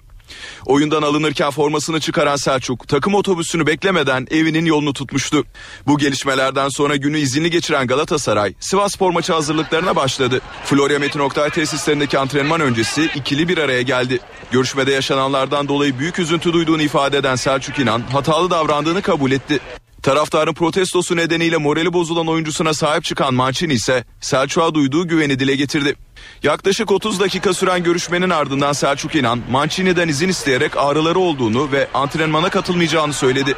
[0.66, 5.44] Oyundan alınırken formasını çıkaran Selçuk takım otobüsünü beklemeden evinin yolunu tutmuştu.
[5.86, 10.40] Bu gelişmelerden sonra günü izinli geçiren Galatasaray Sivas spor maçı hazırlıklarına başladı.
[10.64, 14.20] Florya Metin Oktay tesislerindeki antrenman öncesi ikili bir araya geldi.
[14.50, 19.60] Görüşmede yaşananlardan dolayı büyük üzüntü duyduğunu ifade eden Selçuk İnan hatalı davrandığını kabul etti.
[20.02, 25.94] Taraftarın protestosu nedeniyle morali bozulan oyuncusuna sahip çıkan Mancini ise Selçuk'a duyduğu güveni dile getirdi.
[26.42, 32.50] Yaklaşık 30 dakika süren görüşmenin ardından Selçuk İnan, Mancini'den izin isteyerek ağrıları olduğunu ve antrenmana
[32.50, 33.54] katılmayacağını söyledi.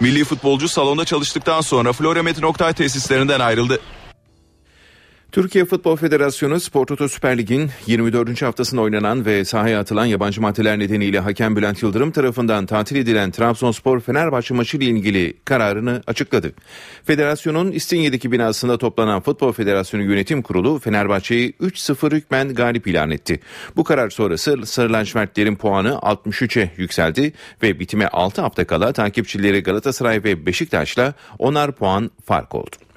[0.00, 3.80] Milli futbolcu salonda çalıştıktan sonra Florya Metin tesislerinden ayrıldı.
[5.32, 8.42] Türkiye Futbol Federasyonu Spor Toto Süper Lig'in 24.
[8.42, 14.00] haftasında oynanan ve sahaya atılan yabancı maddeler nedeniyle hakem Bülent Yıldırım tarafından tatil edilen Trabzonspor
[14.00, 16.52] Fenerbahçe maçı ile ilgili kararını açıkladı.
[17.04, 23.40] Federasyonun İstinye'deki binasında toplanan Futbol Federasyonu Yönetim Kurulu Fenerbahçe'yi 3-0 hükmen galip ilan etti.
[23.76, 30.24] Bu karar sonrası Sarı Lacivertlerin puanı 63'e yükseldi ve bitime 6 hafta kala takipçileri Galatasaray
[30.24, 32.91] ve Beşiktaş'la 10'ar puan fark oldu.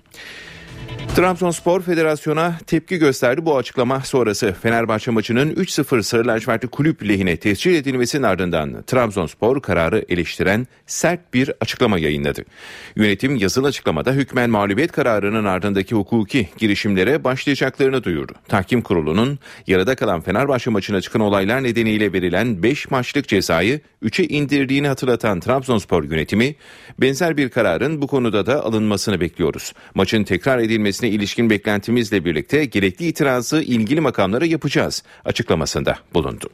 [1.16, 4.56] Trabzonspor Federasyonu'na tepki gösterdi bu açıklama sonrası.
[4.62, 11.52] Fenerbahçe maçının 3-0 Sarı lacivertli kulüp lehine tescil edilmesinin ardından Trabzonspor kararı eleştiren sert bir
[11.62, 12.46] açıklama yayınladı.
[12.96, 18.34] Yönetim yazılı açıklamada hükmen mağlubiyet kararının ardındaki hukuki girişimlere başlayacaklarını duyurdu.
[18.48, 24.88] Tahkim kurulunun yarıda kalan Fenerbahçe maçına çıkan olaylar nedeniyle verilen 5 maçlık cezayı 3'e indirdiğini
[24.88, 26.56] hatırlatan Trabzonspor yönetimi
[27.00, 29.74] benzer bir kararın bu konuda da alınmasını bekliyoruz.
[29.94, 30.60] Maçın tekrar
[30.96, 36.50] edilmesine ilişkin beklentimizle birlikte gerekli itirazı ilgili makamlara yapacağız açıklamasında bulundu.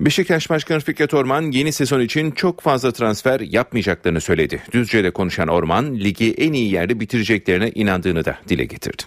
[0.00, 4.62] Beşiktaş Başkanı Fikret Orman yeni sezon için çok fazla transfer yapmayacaklarını söyledi.
[4.72, 9.02] Düzce'de konuşan Orman ligi en iyi yerde bitireceklerine inandığını da dile getirdi.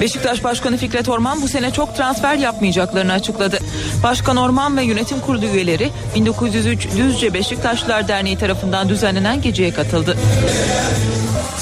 [0.00, 3.58] Beşiktaş Başkanı Fikret Orman bu sene çok transfer yapmayacaklarını açıkladı.
[4.02, 10.16] Başkan Orman ve yönetim kurulu üyeleri 1903 Düzce Beşiktaşlılar Derneği tarafından düzenlenen geceye katıldı.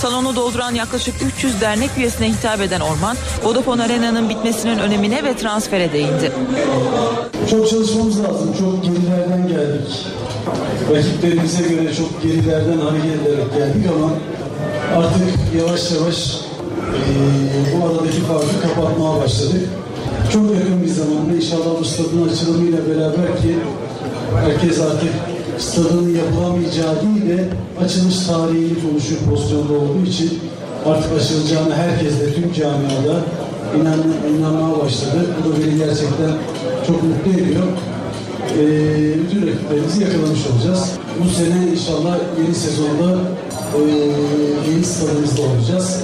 [0.03, 5.93] Salonu dolduran yaklaşık 300 dernek üyesine hitap eden Orman, Vodafone Arena'nın bitmesinin önemine ve transfere
[5.93, 6.33] değindi.
[7.51, 8.55] Çok çalışmamız lazım.
[8.59, 10.07] Çok gerilerden geldik.
[10.95, 14.11] Rakiplerimize göre çok gerilerden hareket ederek geldik ama
[15.03, 15.23] artık
[15.59, 16.41] yavaş yavaş
[16.95, 19.69] ee, bu aradaki farkı kapatmaya başladık.
[20.33, 23.57] Çok yakın bir zamanda inşallah bu stadın açılımıyla beraber ki
[24.45, 27.49] herkes artık stadın yapılamayacağı değil de
[27.85, 30.39] açılış tarihini konuşuyor pozisyonda olduğu için
[30.87, 33.17] artık açılacağını herkes de tüm camiada
[33.81, 34.03] inan,
[34.39, 35.27] inanmaya başladı.
[35.45, 36.33] Bu da beni gerçekten
[36.87, 37.63] çok mutlu ediyor.
[38.59, 40.91] Ee, bütün rakiplerimizi yakalamış olacağız.
[41.25, 43.19] Bu sene inşallah yeni sezonda
[43.77, 43.81] e,
[44.71, 46.01] yeni stadımızda olacağız.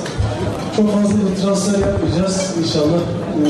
[0.77, 2.55] Çok fazla bir transfer yapmayacağız.
[2.65, 3.01] İnşallah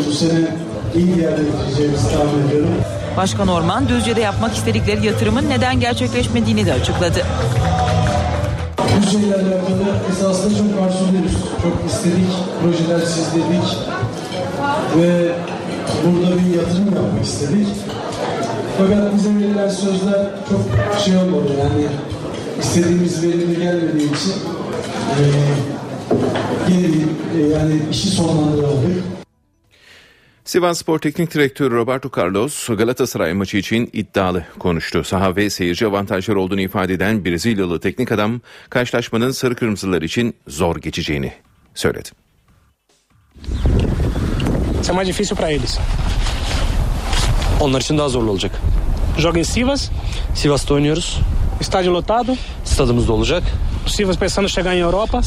[0.09, 0.57] bu sene
[0.97, 2.71] iyi bir yerde bitireceğimizi tahmin ediyorum.
[3.19, 7.27] Başkan Orman Düzce'de yapmak istedikleri yatırımın neden gerçekleşmediğini de açıkladı.
[9.03, 11.33] Düzce ile alakalı esasında çok arzuluyoruz.
[11.63, 12.31] Çok istedik,
[12.63, 13.77] projeler sizledik
[14.97, 15.33] ve
[16.05, 17.69] burada bir yatırım yapmak istedik.
[18.79, 20.61] Fakat bize verilen sözler çok
[21.05, 21.87] şey olmadı yani
[22.61, 24.35] istediğimiz verimli gelmediği için
[25.21, 25.25] e,
[26.73, 29.18] yeni yani işi sonlandırıldı.
[30.49, 35.05] Sivas Spor Teknik Direktörü Roberto Carlos Galatasaray maçı için iddialı konuştu.
[35.05, 40.77] Saha ve seyirci avantajları olduğunu ifade eden Brezilyalı teknik adam karşılaşmanın sarı kırmızılar için zor
[40.77, 41.33] geçeceğini
[41.75, 42.09] söyledi.
[47.61, 48.53] Onlar için daha zorlu olacak.
[49.19, 49.91] Joga em Sivas.
[50.35, 51.19] Sivas'ta oynuyoruz.
[51.61, 52.37] Estádio lotado.
[52.81, 53.43] Olacak.
[53.87, 55.21] O Sivas pensando chegar em Europa.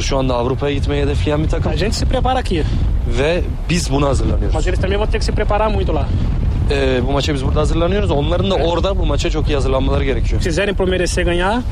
[0.00, 1.72] Şu anda Avrupa'ya gitmeyi hedefleyen bir takım.
[1.72, 2.64] A gente se prepara aqui.
[3.18, 4.54] Ve biz buna hazırlanıyoruz.
[4.54, 6.06] Mas eles também vão ter que se preparar muito lá.
[6.70, 8.10] Ee, bu maça biz burada hazırlanıyoruz.
[8.10, 10.40] Onların da orada bu maça çok iyi hazırlanmaları gerekiyor.
[10.40, 11.62] Fizerem por merecer ganhar,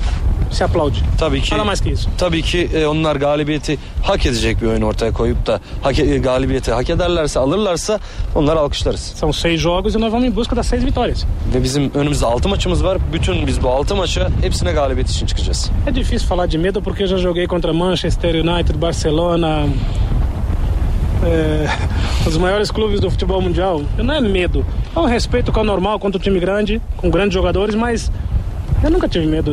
[0.50, 0.96] se aplaude.
[1.18, 1.54] Tabii ki.
[1.84, 2.10] Que isso.
[2.18, 6.72] Tabii ki e, onlar galibiyeti hak edecek bir oyun ortaya koyup da hak, e, galibiyeti
[6.72, 7.98] hak ederlerse, alırlarsa
[8.34, 9.14] onları alkışlarız.
[9.20, 11.24] São seis jogos e nós vamos em busca das seis vitórias.
[11.54, 12.98] Ve bizim önümüzde 6 maçımız var.
[13.12, 15.70] Bütün biz bu 6 maça hepsine galibiyet için çıkacağız.
[15.86, 19.66] É difícil falar de medo porque eu já joguei contra Manchester United, Barcelona,
[21.24, 21.66] é,
[22.26, 23.82] os maiores clubes do futebol mundial.
[23.98, 27.34] Não é medo, é um respeito que é normal contra um time grande, com grandes
[27.34, 28.10] jogadores, mas
[28.82, 29.52] eu nunca tive medo.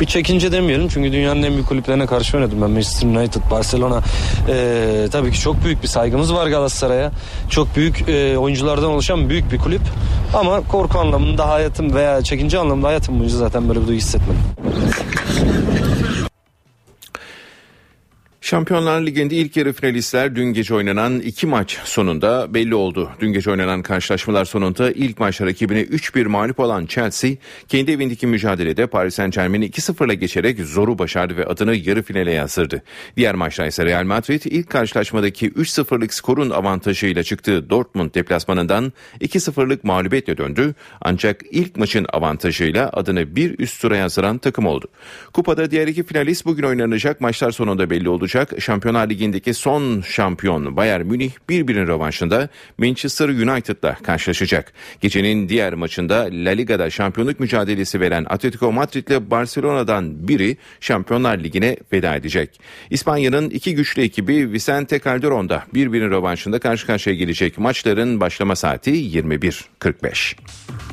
[0.00, 4.00] Bir çekince demeyelim çünkü dünyanın en büyük kulüplerine karşı oynadım ben Manchester United, Barcelona.
[4.48, 7.12] Ee, tabii ki çok büyük bir saygımız var Galatasaray'a.
[7.50, 9.82] Çok büyük e, oyunculardan oluşan büyük bir kulüp.
[10.34, 14.42] Ama korku anlamında hayatım veya çekince anlamında hayatım boyunca zaten böyle bir duygu hissetmedim.
[18.42, 23.10] Şampiyonlar Ligi'nde ilk yarı finalistler dün gece oynanan iki maç sonunda belli oldu.
[23.20, 27.30] Dün gece oynanan karşılaşmalar sonunda ilk maçta rakibine 3-1 mağlup olan Chelsea
[27.68, 32.82] kendi evindeki mücadelede Paris Saint Germain'i 2-0'la geçerek zoru başardı ve adını yarı finale yazdırdı.
[33.16, 40.36] Diğer maçta ise Real Madrid ilk karşılaşmadaki 3-0'lık skorun avantajıyla çıktığı Dortmund deplasmanından 2-0'lık mağlubiyetle
[40.36, 40.74] döndü.
[41.00, 44.88] Ancak ilk maçın avantajıyla adını bir üst tura yazdıran takım oldu.
[45.32, 48.62] Kupada diğer iki finalist bugün oynanacak maçlar sonunda belli olacak.
[48.62, 54.72] Şampiyonlar Ligi'ndeki son şampiyon Bayern Münih birbirinin rövanşında Manchester United'la karşılaşacak.
[55.00, 61.76] Gecenin diğer maçında La Liga'da şampiyonluk mücadelesi veren Atletico Madrid ile Barcelona'dan biri Şampiyonlar Ligi'ne
[61.92, 62.60] veda edecek.
[62.90, 67.58] İspanya'nın iki güçlü ekibi Vicente Calderon'da birbirinin rövanşında karşı karşıya gelecek.
[67.58, 70.91] Maçların başlama saati 21.45.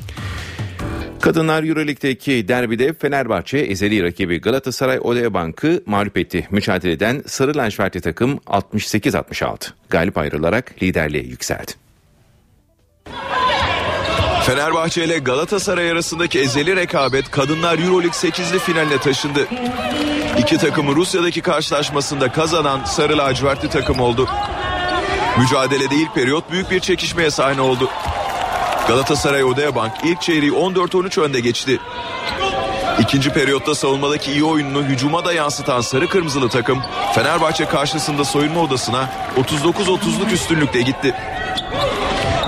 [1.22, 6.48] Kadınlar Euroleague'deki derbide Fenerbahçe ezeli rakibi Galatasaray Odea Bank'ı mağlup etti.
[6.52, 11.72] Mücadeleden Sarı Lacivertli takım 68-66 galip ayrılarak liderliğe yükseldi.
[14.46, 19.48] Fenerbahçe ile Galatasaray arasındaki ezeli rekabet kadınlar Euroleague 8'li finaline taşındı.
[20.38, 24.30] İki takımı Rusya'daki karşılaşmasında kazanan Sarı Lacivertli takım oldu.
[25.40, 27.90] Mücadelede ilk periyot büyük bir çekişmeye sahne oldu.
[28.90, 31.80] Galatasaray Odeabank ilk çeyreği 14-13 önde geçti.
[33.00, 36.82] İkinci periyotta savunmadaki iyi oyununu hücuma da yansıtan sarı kırmızılı takım
[37.16, 41.16] Fenerbahçe karşısında soyunma odasına 39-30'luk üstünlükle gitti.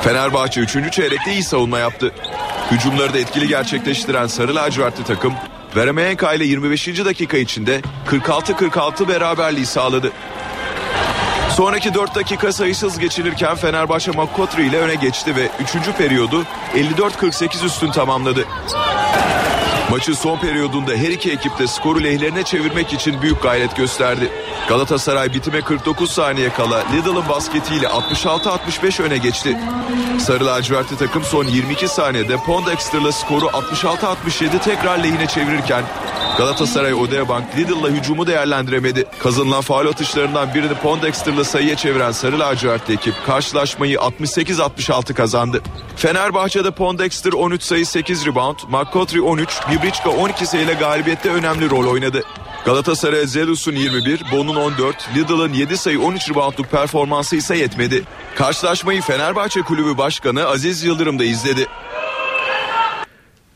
[0.04, 0.92] Fenerbahçe 3.
[0.92, 2.12] çeyrekte iyi savunma yaptı.
[2.72, 5.34] Hücumları da etkili gerçekleştiren sarı lacivertli takım
[5.76, 6.88] Veremeyenka ile 25.
[6.88, 10.12] dakika içinde 46-46 beraberliği sağladı.
[11.56, 15.98] Sonraki 4 dakika sayısız geçilirken Fenerbahçe Makkotri ile öne geçti ve 3.
[15.98, 16.46] periyodu
[16.76, 18.46] 54-48 üstün tamamladı.
[19.92, 24.32] Maçın son periyodunda her iki ekip de skoru lehlerine çevirmek için büyük gayret gösterdi.
[24.68, 29.58] Galatasaray bitime 49 saniye kala Lidl'ın basketiyle 66-65 öne geçti.
[30.20, 35.84] Sarı lacivertli takım son 22 saniyede Pondexter'la skoru 66-67 tekrar lehine çevirirken
[36.38, 39.06] Galatasaray Odeabank Lidl'la hücumu değerlendiremedi.
[39.20, 45.62] Kazanılan faal atışlarından birini Pondexter'la sayıya çeviren Sarı lacivertli ekip karşılaşmayı 68-66 kazandı.
[45.96, 49.50] Fenerbahçe'de Pondexter 13 sayı 8 rebound, McCottry 13,
[49.82, 52.24] Bibriçka 12 sayıyla galibiyette önemli rol oynadı.
[52.66, 58.04] Galatasaray Zelus'un 21, Bon'un 14, Lidl'ın 7 sayı 13 reboundluk performansı ise yetmedi.
[58.36, 61.68] Karşılaşmayı Fenerbahçe Kulübü Başkanı Aziz Yıldırım da izledi.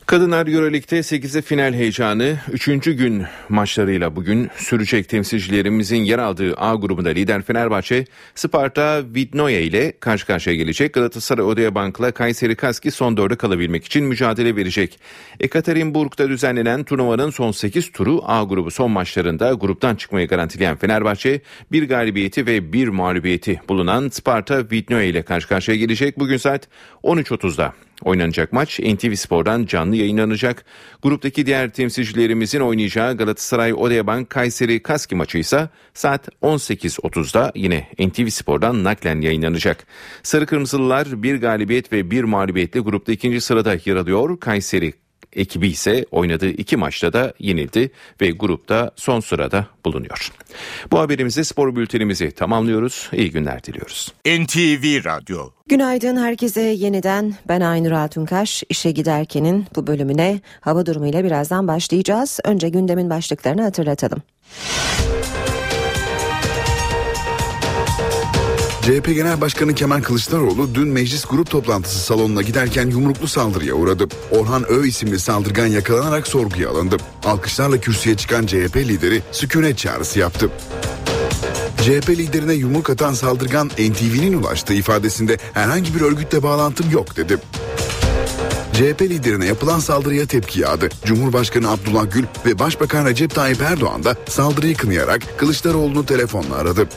[0.06, 2.66] Kadınlar Euroleague'de 8'e final heyecanı 3.
[2.84, 8.04] gün maçlarıyla bugün sürecek temsilcilerimizin yer aldığı A grubunda lider Fenerbahçe
[8.34, 10.92] Sparta Vidnoye ile karşı karşıya gelecek.
[10.92, 14.98] Galatasaray Odeabank'la Kayseri Kaski son dörde kalabilmek için mücadele verecek.
[15.40, 21.40] Ekaterinburg'da düzenlenen turnuvanın son 8 turu A grubu son maçlarında gruptan çıkmayı garantileyen Fenerbahçe
[21.72, 26.18] bir galibiyeti ve bir mağlubiyeti bulunan Sparta Vidnoye ile karşı karşıya gelecek.
[26.18, 26.68] Bugün saat
[27.02, 30.64] 13.30'da Oynanacak maç NTV Spor'dan canlı yayınlanacak.
[31.02, 38.84] Gruptaki diğer temsilcilerimizin oynayacağı Galatasaray Odeabank Kayseri Kaski maçı ise saat 18.30'da yine NTV Spor'dan
[38.84, 39.86] naklen yayınlanacak.
[40.22, 44.40] Sarı Kırmızılılar bir galibiyet ve bir mağlubiyetle grupta ikinci sırada yer alıyor.
[44.40, 44.92] Kayseri
[45.32, 50.30] ekibi ise oynadığı iki maçta da yenildi ve grupta son sırada bulunuyor.
[50.90, 53.10] Bu haberimizde spor bültenimizi tamamlıyoruz.
[53.12, 54.12] İyi günler diliyoruz.
[54.26, 61.68] NTV Radyo Günaydın herkese yeniden ben Aynur Altunkaş işe giderkenin bu bölümüne hava durumuyla birazdan
[61.68, 62.40] başlayacağız.
[62.44, 64.22] Önce gündemin başlıklarını hatırlatalım.
[68.86, 74.08] CHP Genel Başkanı Kemal Kılıçdaroğlu dün meclis grup toplantısı salonuna giderken yumruklu saldırıya uğradı.
[74.30, 76.96] Orhan Ö isimli saldırgan yakalanarak sorguya alındı.
[77.24, 80.50] Alkışlarla kürsüye çıkan CHP lideri sükunet çağrısı yaptı.
[81.76, 87.38] CHP liderine yumruk atan saldırgan NTV'nin ulaştığı ifadesinde herhangi bir örgütle bağlantım yok dedi.
[88.72, 90.88] CHP liderine yapılan saldırıya tepki yağdı.
[91.04, 96.88] Cumhurbaşkanı Abdullah Gül ve Başbakan Recep Tayyip Erdoğan da saldırıyı kınayarak Kılıçdaroğlu'nu telefonla aradı.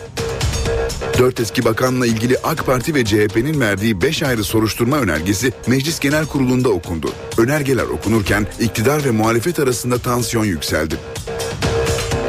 [1.20, 6.26] Dört eski bakanla ilgili AK Parti ve CHP'nin verdiği beş ayrı soruşturma önergesi Meclis Genel
[6.26, 7.12] Kurulu'nda okundu.
[7.38, 10.96] Önergeler okunurken iktidar ve muhalefet arasında tansiyon yükseldi.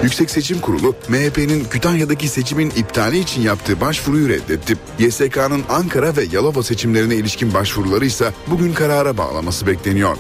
[0.03, 4.77] Yüksek Seçim Kurulu MHP'nin Kütahya'daki seçimin iptali için yaptığı başvuruyu reddetti.
[4.99, 10.17] YSK'nın Ankara ve Yalova seçimlerine ilişkin başvuruları ise bugün karara bağlaması bekleniyor.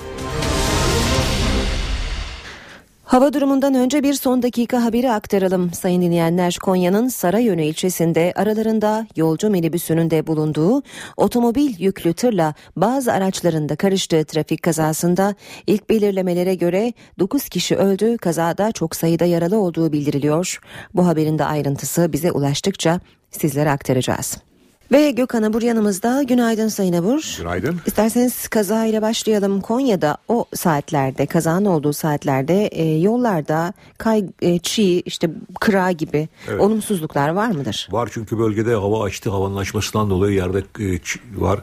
[3.10, 5.72] Hava durumundan önce bir son dakika haberi aktaralım.
[5.72, 10.82] Sayın dinleyenler Konya'nın Sarayönü ilçesinde aralarında yolcu minibüsünün de bulunduğu
[11.16, 15.34] otomobil yüklü tırla bazı araçlarında karıştığı trafik kazasında
[15.66, 18.16] ilk belirlemelere göre 9 kişi öldü.
[18.18, 20.58] Kazada çok sayıda yaralı olduğu bildiriliyor.
[20.94, 23.00] Bu haberin de ayrıntısı bize ulaştıkça
[23.30, 24.49] sizlere aktaracağız.
[24.92, 26.22] Ve Gökhan Abur yanımızda.
[26.22, 27.34] Günaydın Sayın Abur.
[27.38, 27.80] Günaydın.
[27.86, 29.60] İsterseniz kaza ile başlayalım.
[29.60, 35.30] Konya'da o saatlerde kazanın olduğu saatlerde e, yollarda kay, e, çiğ işte
[35.60, 36.60] kıra gibi Evet.
[36.60, 37.88] olumsuzluklar var mıdır?
[37.90, 39.30] Var çünkü bölgede hava açtı.
[39.30, 41.60] Havanın açmasından dolayı yerde e, ç- var.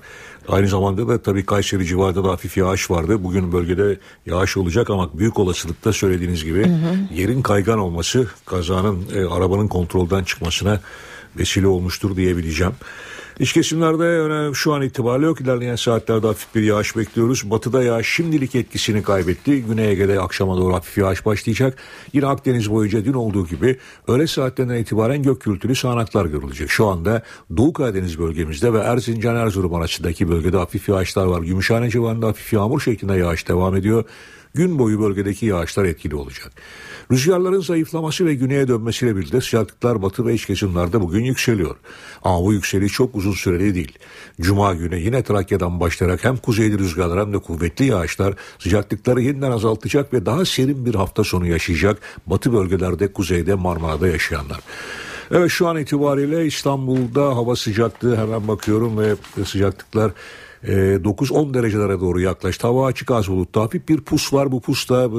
[0.48, 3.24] Aynı zamanda da tabii Kayseri civarında da hafif yağış vardı.
[3.24, 6.96] Bugün bölgede yağış olacak ama büyük olasılıkta söylediğiniz gibi Hı hı.
[7.14, 10.80] yerin kaygan olması kazanın e, arabanın kontrolden çıkmasına
[11.38, 12.74] vesile olmuştur diyebileceğim.
[13.40, 15.42] İç kesimlerde öyle şu an itibariyle yok.
[15.42, 17.52] İlerleyen saatlerde hafif bir yağış bekliyoruz.
[17.52, 19.64] Batıda yağış şimdilik etkisini kaybetti.
[19.64, 21.78] Güney Ege'de akşama doğru hafif yağış başlayacak.
[22.14, 23.78] Yine Akdeniz boyunca dün olduğu gibi
[24.08, 26.70] öğle saatlerinden itibaren gök gürültülü sağanaklar görülecek.
[26.70, 27.24] Şu anda
[27.58, 31.42] Doğu Karadeniz bölgemizde ve Erzincan Erzurum arasındaki bölgede hafif yağışlar var.
[31.42, 34.06] Gümüşhane civarında hafif yağmur şeklinde yağış devam ediyor.
[34.54, 36.52] gün boyu bölgedeki yağışlar etkili olacak.
[37.12, 41.76] Rüzgarların zayıflaması ve güneye dönmesiyle birlikte sıcaklıklar batı ve iç kesimlerde bugün yükseliyor.
[42.24, 43.98] Ama bu yükseliş çok uzun süreli değil.
[44.42, 50.14] Cuma günü yine Trakya'dan başlayarak hem kuzeyli rüzgarlar hem de kuvvetli yağışlar sıcaklıkları yeniden azaltacak
[50.14, 54.60] ve daha serin bir hafta sonu yaşayacak batı bölgelerde, kuzeyde, Marmara'da yaşayanlar.
[55.32, 60.12] Evet şu an itibariyle İstanbul'da hava sıcaklığı hemen bakıyorum ve sıcaklıklar
[60.64, 62.68] 9-10 derecelere doğru yaklaştı.
[62.68, 63.62] Hava açık az bulutlu.
[63.62, 64.52] Hafif bir pus var.
[64.52, 65.12] Bu pus da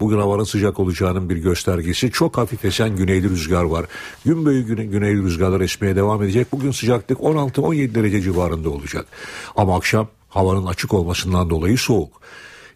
[0.00, 2.10] bugün havanın sıcak olacağının bir göstergesi.
[2.10, 3.86] Çok hafif esen güneyli rüzgar var.
[4.24, 6.52] Gün boyu güne, güneyli rüzgarlar esmeye devam edecek.
[6.52, 9.06] Bugün sıcaklık 16-17 derece civarında olacak.
[9.56, 12.20] Ama akşam havanın açık olmasından dolayı soğuk.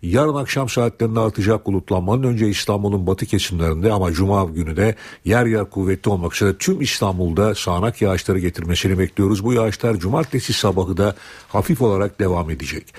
[0.02, 4.94] Yarın akşam saatlerinde artacak bulutlanmanın önce İstanbul'un batı kesimlerinde ama cuma günü de
[5.24, 9.44] yer yer kuvvetli olmak üzere tüm İstanbul'da sağanak yağışları getirmesini bekliyoruz.
[9.44, 11.14] Bu yağışlar cumartesi sabahı da
[11.48, 12.94] hafif olarak devam edecek.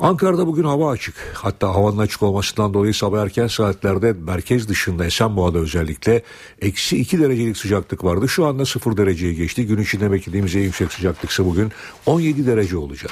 [0.00, 1.14] Ankara'da bugün hava açık.
[1.34, 6.22] Hatta havanın açık olmasından dolayı sabah erken saatlerde merkez dışında Esenboğa'da özellikle
[6.60, 8.28] eksi 2 derecelik sıcaklık vardı.
[8.28, 9.66] Şu anda 0 dereceye geçti.
[9.66, 11.72] Gün içinde beklediğimiz en yüksek sıcaklıksa bugün
[12.06, 13.10] 17 derece olacak.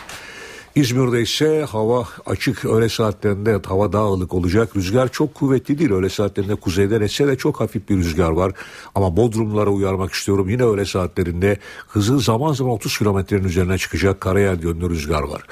[0.74, 4.76] İzmir'de ise hava açık öğle saatlerinde hava daha ılık olacak.
[4.76, 8.52] Rüzgar çok kuvvetli değil öğle saatlerinde kuzeyden etse de çok hafif bir rüzgar var.
[8.94, 11.58] Ama Bodrumlara uyarmak istiyorum yine öğle saatlerinde
[11.88, 15.42] hızı zaman zaman 30 kilometrenin üzerine çıkacak karayel yönlü rüzgar var.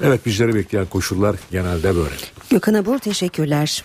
[0.00, 2.14] Evet bizleri bekleyen koşullar genelde böyle.
[2.50, 3.84] Gökhan Abur teşekkürler.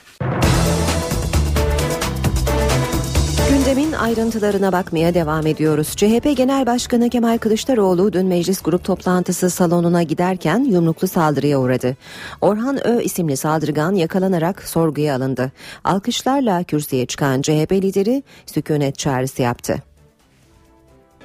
[3.91, 5.95] Gündemin ayrıntılarına bakmaya devam ediyoruz.
[5.95, 11.97] CHP Genel Başkanı Kemal Kılıçdaroğlu dün meclis grup toplantısı salonuna giderken yumruklu saldırıya uğradı.
[12.41, 15.51] Orhan Ö isimli saldırgan yakalanarak sorguya alındı.
[15.83, 19.83] Alkışlarla kürsüye çıkan CHP lideri sükunet çağrısı yaptı.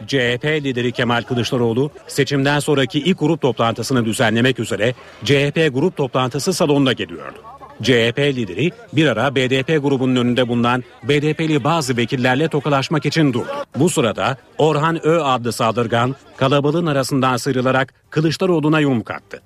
[0.07, 4.95] CHP lideri Kemal Kılıçdaroğlu seçimden sonraki ilk grup toplantısını düzenlemek üzere
[5.25, 7.39] CHP grup toplantısı salonuna geliyordu.
[7.83, 13.47] CHP lideri bir ara BDP grubunun önünde bulunan BDP'li bazı vekillerle tokalaşmak için durdu.
[13.77, 19.43] Bu sırada Orhan Ö adlı saldırgan kalabalığın arasından sıyrılarak Kılıçdaroğlu'na yumruk attı.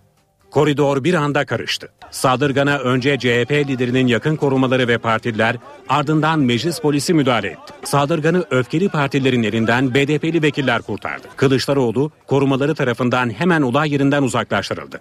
[0.50, 1.88] Koridor bir anda karıştı.
[2.10, 5.56] Saldırgana önce CHP liderinin yakın korumaları ve partiler
[5.88, 7.72] ardından meclis polisi müdahale etti.
[7.84, 11.28] Saldırganı öfkeli partilerin elinden BDP'li vekiller kurtardı.
[11.36, 15.00] Kılıçdaroğlu korumaları tarafından hemen olay yerinden uzaklaştırıldı.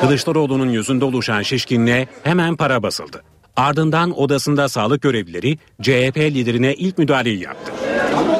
[0.00, 3.22] Kılıçdaroğlu'nun yüzünde oluşan şişkinliğe hemen para basıldı.
[3.56, 7.77] Ardından odasında sağlık görevlileri CHP liderine ilk müdahaleyi yaptı.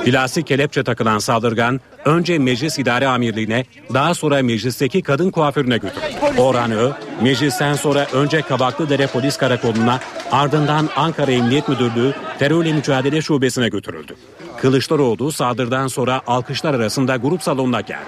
[0.05, 6.41] Plasi kelepçe takılan saldırgan önce meclis idare amirliğine daha sonra meclisteki kadın kuaförüne götürüldü.
[6.41, 6.91] Orhan Ö,
[7.23, 10.01] meclisten sonra önce Kabaklıdere Polis Karakolu'na
[10.33, 14.15] ardından Ankara Emniyet Müdürlüğü Terörle Mücadele Şubesi'ne götürüldü.
[14.61, 18.05] Kılıçdaroğlu saldırıdan sonra alkışlar arasında grup salonuna geldi.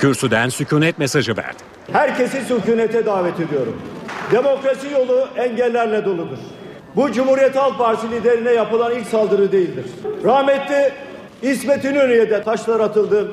[0.00, 1.58] Kürsüden sükunet mesajı verdi.
[1.92, 3.76] Herkesi sükunete davet ediyorum.
[4.32, 6.38] Demokrasi yolu engellerle doludur.
[6.96, 9.84] Bu Cumhuriyet Halk Partisi liderine yapılan ilk saldırı değildir.
[10.24, 10.92] Rahmetli
[11.42, 13.32] İsmet İnönü'ye de taşlar atıldı,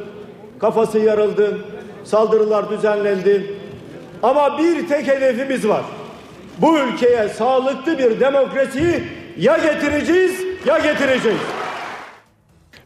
[0.59, 1.57] kafası yarıldı,
[2.03, 3.55] saldırılar düzenlendi.
[4.23, 5.83] Ama bir tek hedefimiz var.
[6.57, 9.03] Bu ülkeye sağlıklı bir demokrasiyi
[9.37, 11.39] ya getireceğiz ya getireceğiz.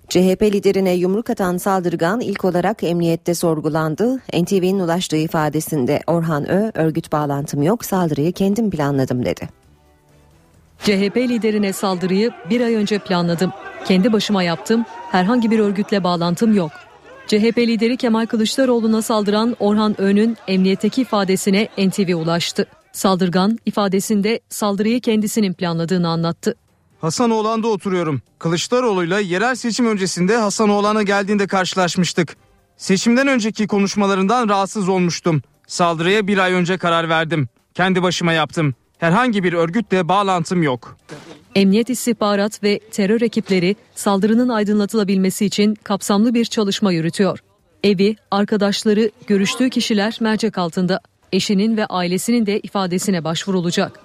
[0.09, 4.17] CHP liderine yumruk atan saldırgan ilk olarak emniyette sorgulandı.
[4.17, 9.62] NTV'nin ulaştığı ifadesinde Orhan Ö, örgüt bağlantım yok saldırıyı kendim planladım dedi.
[10.83, 13.51] CHP liderine saldırıyı bir ay önce planladım.
[13.85, 14.85] Kendi başıma yaptım.
[15.11, 16.71] Herhangi bir örgütle bağlantım yok.
[17.27, 22.67] CHP lideri Kemal Kılıçdaroğlu'na saldıran Orhan Ö'nün emniyetteki ifadesine NTV ulaştı.
[22.91, 26.55] Saldırgan ifadesinde saldırıyı kendisinin planladığını anlattı.
[27.01, 28.21] Hasanoğlan'da oturuyorum.
[28.39, 32.37] Kılıçdaroğlu'yla yerel seçim öncesinde Hasanoğlan'a geldiğinde karşılaşmıştık.
[32.77, 35.41] Seçimden önceki konuşmalarından rahatsız olmuştum.
[35.67, 37.49] Saldırıya bir ay önce karar verdim.
[37.73, 38.75] Kendi başıma yaptım.
[39.03, 40.97] Herhangi bir örgütle bağlantım yok.
[41.55, 47.39] Emniyet istihbarat ve terör ekipleri saldırının aydınlatılabilmesi için kapsamlı bir çalışma yürütüyor.
[47.83, 50.99] Evi, arkadaşları, görüştüğü kişiler mercek altında.
[51.31, 53.99] Eşinin ve ailesinin de ifadesine başvurulacak.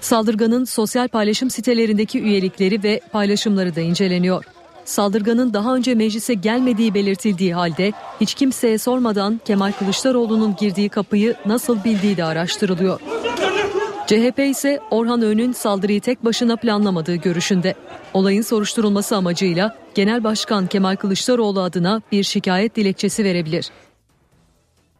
[0.00, 4.44] Saldırganın sosyal paylaşım sitelerindeki üyelikleri ve paylaşımları da inceleniyor.
[4.84, 11.84] Saldırganın daha önce meclise gelmediği belirtildiği halde hiç kimseye sormadan Kemal Kılıçdaroğlu'nun girdiği kapıyı nasıl
[11.84, 13.00] bildiği de araştırılıyor.
[14.06, 17.74] CHP ise Orhan Öğün'ün saldırıyı tek başına planlamadığı görüşünde.
[18.14, 23.70] Olayın soruşturulması amacıyla Genel Başkan Kemal Kılıçdaroğlu adına bir şikayet dilekçesi verebilir.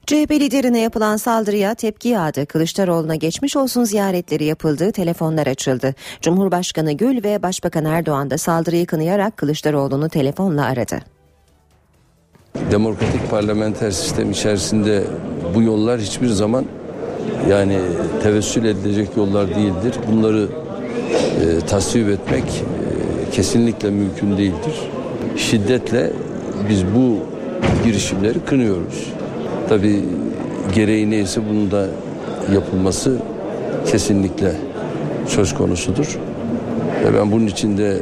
[0.06, 2.46] CHP liderine yapılan saldırıya tepki yağdı.
[2.46, 5.94] Kılıçdaroğlu'na geçmiş olsun ziyaretleri yapıldı, telefonlar açıldı.
[6.20, 11.00] Cumhurbaşkanı Gül ve Başbakan Erdoğan da saldırıyı kınayarak Kılıçdaroğlu'nu telefonla aradı.
[12.70, 15.04] Demokratik parlamenter sistem içerisinde
[15.54, 16.64] bu yollar hiçbir zaman
[17.50, 17.78] yani
[18.22, 19.94] tevessül edilecek yollar değildir.
[20.12, 20.48] Bunları
[21.40, 24.74] e, tasvip etmek e, kesinlikle mümkün değildir.
[25.36, 26.10] Şiddetle
[26.68, 27.16] biz bu
[27.84, 29.12] girişimleri kınıyoruz.
[29.68, 30.04] Tabii
[30.74, 31.86] gereği neyse bunun da
[32.54, 33.16] yapılması
[33.86, 34.52] kesinlikle
[35.26, 36.18] söz konusudur.
[37.04, 38.00] Ve ben bunun için de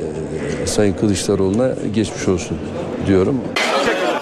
[0.63, 2.57] e, Sayın Kılıçdaroğlu'na geçmiş olsun
[3.07, 3.41] diyorum.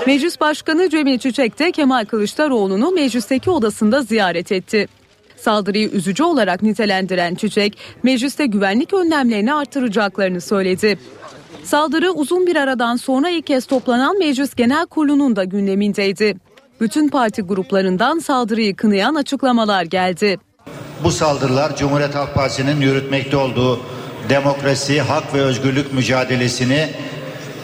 [0.08, 4.88] Meclis Başkanı Cemil Çiçek de Kemal Kılıçdaroğlu'nu meclisteki odasında ziyaret etti.
[5.36, 10.98] Saldırıyı üzücü olarak nitelendiren Çiçek, mecliste güvenlik önlemlerini artıracaklarını söyledi.
[11.64, 16.36] Saldırı uzun bir aradan sonra ilk kez toplanan Meclis Genel Kurulu'nun da gündemindeydi.
[16.80, 20.38] Bütün parti gruplarından saldırıyı kınayan açıklamalar geldi.
[21.04, 23.80] Bu saldırılar Cumhuriyet Halk Partisi'nin yürütmekte olduğu
[24.28, 26.88] demokrasi, hak ve özgürlük mücadelesini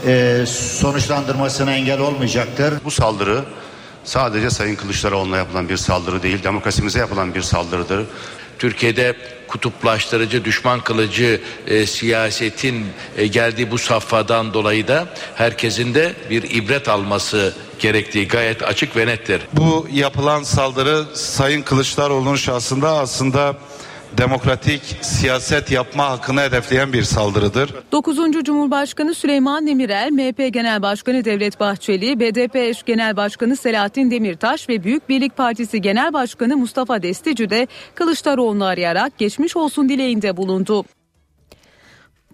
[0.07, 0.45] e,
[0.81, 2.75] sonuçlandırmasına engel olmayacaktır.
[2.85, 3.45] Bu saldırı
[4.05, 8.07] sadece Sayın Kılıçdaroğlu'na yapılan bir saldırı değil, demokrasimize yapılan bir saldırıdır.
[8.59, 9.17] Türkiye'de
[9.49, 12.87] kutuplaştırıcı, düşman kılıcı e, siyasetin
[13.17, 19.07] e, geldiği bu safhadan dolayı da herkesin de bir ibret alması gerektiği gayet açık ve
[19.07, 19.43] nettir.
[19.53, 23.57] Bu yapılan saldırı Sayın Kılıçdaroğlu'nun şahsında aslında
[24.19, 27.75] demokratik siyaset yapma hakkını hedefleyen bir saldırıdır.
[27.93, 28.17] 9.
[28.45, 34.85] Cumhurbaşkanı Süleyman Demirel, MHP Genel Başkanı Devlet Bahçeli, BDP eş Genel Başkanı Selahattin Demirtaş ve
[34.85, 40.85] Büyük Birlik Partisi Genel Başkanı Mustafa Destici de Kılıçdaroğlu'nu arayarak geçmiş olsun dileğinde bulundu.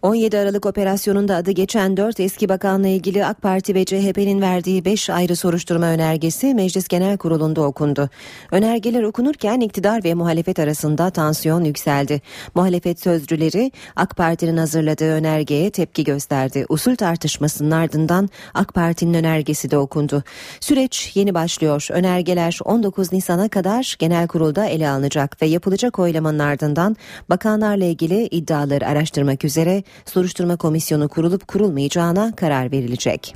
[0.03, 5.11] 17 Aralık operasyonunda adı geçen 4 eski bakanla ilgili AK Parti ve CHP'nin verdiği 5
[5.11, 8.11] ayrı soruşturma önergesi Meclis Genel Kurulu'nda okundu.
[8.53, 12.23] Önergeler okunurken iktidar ve muhalefet arasında tansiyon yükseldi.
[12.55, 16.67] Muhalefet sözcüleri AK Parti'nin hazırladığı önergeye tepki gösterdi.
[16.69, 20.23] Usul tartışmasının ardından AK Parti'nin önergesi de okundu.
[20.61, 21.87] Süreç yeni başlıyor.
[21.91, 26.97] Önergeler 19 Nisan'a kadar genel kurulda ele alınacak ve yapılacak oylamanın ardından
[27.31, 33.35] bakanlarla ilgili iddiaları araştırmak üzere soruşturma komisyonu kurulup kurulmayacağına karar verilecek.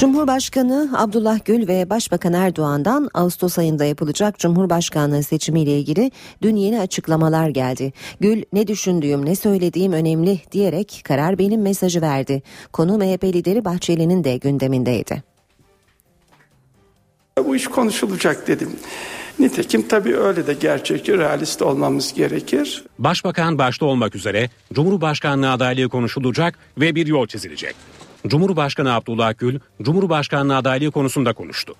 [0.00, 6.10] Cumhurbaşkanı Abdullah Gül ve Başbakan Erdoğan'dan Ağustos ayında yapılacak Cumhurbaşkanlığı seçimiyle ilgili
[6.42, 7.92] dün yeni açıklamalar geldi.
[8.20, 12.42] Gül ne düşündüğüm ne söylediğim önemli diyerek karar benim mesajı verdi.
[12.72, 15.22] Konu MHP lideri Bahçeli'nin de gündemindeydi.
[17.46, 18.70] Bu iş konuşulacak dedim.
[19.38, 22.84] Nitekim tabii öyle de gerçekçi, realist olmamız gerekir.
[22.98, 27.74] Başbakan başta olmak üzere Cumhurbaşkanlığı adaylığı konuşulacak ve bir yol çizilecek.
[28.26, 31.74] Cumhurbaşkanı Abdullah Gül, Cumhurbaşkanlığı adaylığı konusunda konuştu.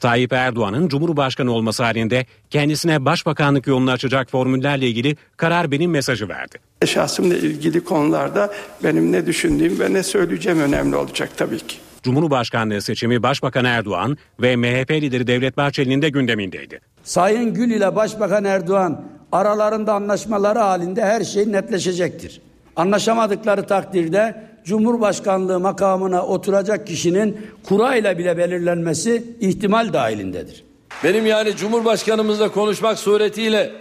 [0.00, 6.58] Tayyip Erdoğan'ın Cumhurbaşkanı olması halinde kendisine başbakanlık yolunu açacak formüllerle ilgili karar benim mesajı verdi.
[6.86, 8.52] Şahsımla ilgili konularda
[8.84, 11.76] benim ne düşündüğüm ve ne söyleyeceğim önemli olacak tabii ki.
[12.02, 16.80] Cumhurbaşkanlığı seçimi Başbakan Erdoğan ve MHP lideri Devlet Bahçeli'nin de gündemindeydi.
[17.04, 22.40] Sayın Gül ile Başbakan Erdoğan aralarında anlaşmaları halinde her şey netleşecektir.
[22.76, 30.64] Anlaşamadıkları takdirde Cumhurbaşkanlığı makamına oturacak kişinin kurayla bile belirlenmesi ihtimal dahilindedir.
[31.04, 33.72] Benim yani Cumhurbaşkanımızla konuşmak suretiyle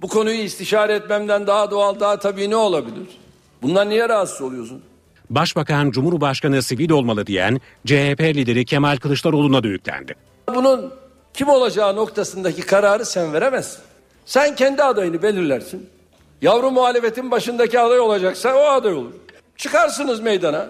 [0.00, 3.18] bu konuyu istişare etmemden daha doğal, daha tabii ne olabilir?
[3.62, 4.82] Bundan niye rahatsız oluyorsun?
[5.30, 10.14] Başbakan Cumhurbaşkanı sivil olmalı diyen CHP lideri Kemal Kılıçdaroğlu'na da yüklendi.
[10.54, 10.94] Bunun
[11.34, 13.80] kim olacağı noktasındaki kararı sen veremezsin.
[14.26, 15.88] Sen kendi adayını belirlersin.
[16.42, 19.12] Yavru muhalefetin başındaki aday olacaksa o aday olur.
[19.56, 20.68] Çıkarsınız meydana.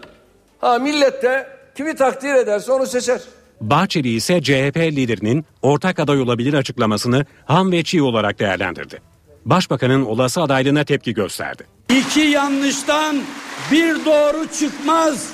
[0.61, 1.47] Ha millet de
[1.77, 3.21] kimi takdir ederse onu seçer.
[3.61, 9.03] Bahçeli ise CHP liderinin ortak aday olabilir açıklamasını ham ve çiğ olarak değerlendirdi.
[9.45, 11.67] Başbakanın olası adaylığına tepki gösterdi.
[11.91, 13.17] İki yanlıştan
[13.73, 15.27] bir doğru çıkmaz.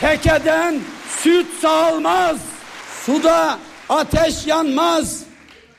[0.00, 0.80] Tekeden
[1.22, 2.36] süt sağılmaz.
[3.06, 3.58] Suda
[3.88, 5.22] ateş yanmaz.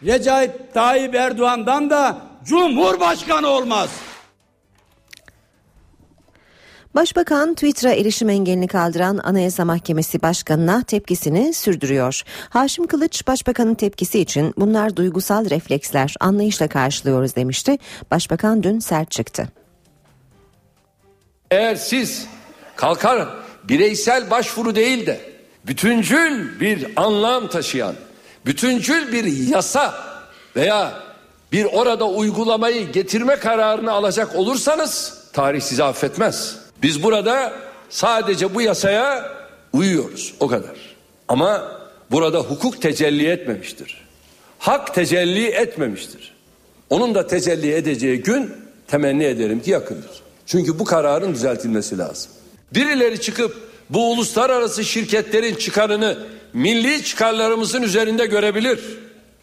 [0.05, 3.89] Recep Tayyip Erdoğan'dan da Cumhurbaşkanı olmaz.
[6.95, 12.21] Başbakan Twitter'a erişim engelini kaldıran Anayasa Mahkemesi Başkanı'na tepkisini sürdürüyor.
[12.49, 17.77] Haşim Kılıç Başbakanın tepkisi için bunlar duygusal refleksler anlayışla karşılıyoruz demişti.
[18.11, 19.62] Başbakan dün sert çıktı.
[21.53, 22.25] Eğer siz
[22.75, 23.27] kalkar
[23.63, 25.19] bireysel başvuru değil de
[25.67, 27.95] bütüncül bir anlam taşıyan,
[28.45, 29.93] bütüncül bir yasa
[30.55, 30.93] veya
[31.51, 36.55] bir orada uygulamayı getirme kararını alacak olursanız tarih sizi affetmez.
[36.81, 37.53] Biz burada
[37.89, 39.31] sadece bu yasaya
[39.73, 40.95] uyuyoruz o kadar.
[41.27, 41.71] Ama
[42.11, 44.07] burada hukuk tecelli etmemiştir.
[44.59, 46.33] Hak tecelli etmemiştir.
[46.89, 48.51] Onun da tecelli edeceği gün
[48.87, 50.22] temenni ederim ki yakındır.
[50.45, 52.31] Çünkü bu kararın düzeltilmesi lazım.
[52.73, 53.55] Birileri çıkıp
[53.89, 56.17] bu uluslararası şirketlerin çıkarını
[56.53, 58.79] milli çıkarlarımızın üzerinde görebilir.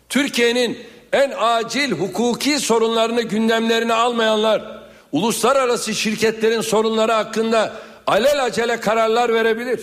[0.08, 0.78] Türkiye'nin
[1.12, 4.80] en acil hukuki sorunlarını gündemlerine almayanlar
[5.12, 7.72] uluslararası şirketlerin sorunları hakkında
[8.06, 9.80] alelacele kararlar verebilir.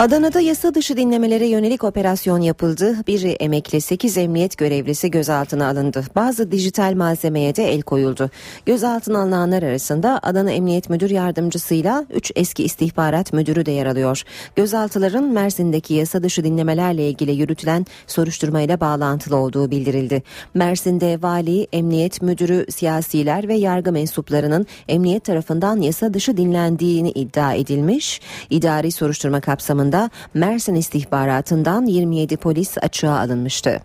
[0.00, 2.96] Adana'da yasa dışı dinlemelere yönelik operasyon yapıldı.
[3.06, 6.04] Bir emekli 8 emniyet görevlisi gözaltına alındı.
[6.16, 8.30] Bazı dijital malzemeye de el koyuldu.
[8.66, 14.22] Gözaltına alınanlar arasında Adana Emniyet Müdür Yardımcısıyla 3 eski istihbarat müdürü de yer alıyor.
[14.56, 20.22] Gözaltıların Mersin'deki yasa dışı dinlemelerle ilgili yürütülen soruşturmayla bağlantılı olduğu bildirildi.
[20.54, 28.20] Mersin'de vali, emniyet müdürü, siyasiler ve yargı mensuplarının emniyet tarafından yasa dışı dinlendiğini iddia edilmiş.
[28.50, 29.89] İdari soruşturma kapsamında
[30.34, 33.80] Mersin istihbaratından 27 polis açığa alınmıştı.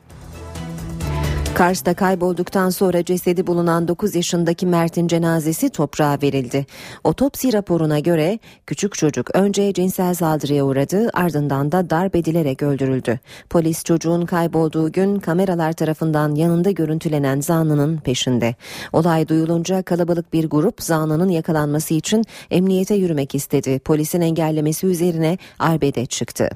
[1.56, 6.66] Kars'ta kaybolduktan sonra cesedi bulunan 9 yaşındaki Mert'in cenazesi toprağa verildi.
[7.04, 13.20] Otopsi raporuna göre küçük çocuk önce cinsel saldırıya uğradı ardından da darp edilerek öldürüldü.
[13.50, 18.56] Polis çocuğun kaybolduğu gün kameralar tarafından yanında görüntülenen zanlının peşinde.
[18.94, 23.80] Olay duyulunca kalabalık bir grup zanlının yakalanması için emniyete yürümek istedi.
[23.80, 26.50] Polisin engellemesi üzerine arbede çıktı.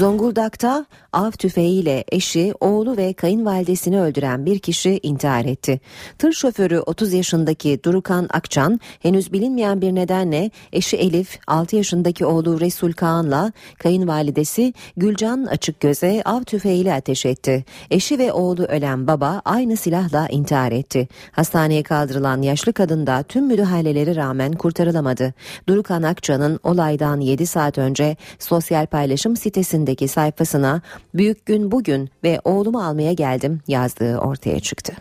[0.00, 5.80] Zonguldak'ta av tüfeğiyle eşi, oğlu ve kayınvalidesini öldüren bir kişi intihar etti.
[6.18, 12.60] Tır şoförü 30 yaşındaki Durukan Akçan henüz bilinmeyen bir nedenle eşi Elif, 6 yaşındaki oğlu
[12.60, 17.64] Resul Kağan'la kayınvalidesi Gülcan Açıkgöz'e av tüfeğiyle ateş etti.
[17.90, 21.08] Eşi ve oğlu ölen baba aynı silahla intihar etti.
[21.32, 25.34] Hastaneye kaldırılan yaşlı kadın da tüm müdahaleleri rağmen kurtarılamadı.
[25.68, 29.36] Durukan Akçan'ın olaydan 7 saat önce sosyal paylaşım
[29.90, 30.82] sitesindeki sayfasına
[31.14, 34.92] Büyük gün bugün ve oğlumu almaya geldim yazdığı ortaya çıktı.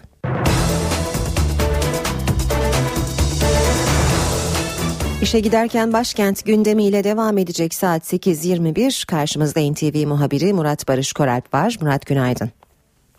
[5.21, 11.77] İşe giderken başkent gündemiyle devam edecek saat 8.21 karşımızda NTV muhabiri Murat Barış Koralp var.
[11.81, 12.49] Murat günaydın.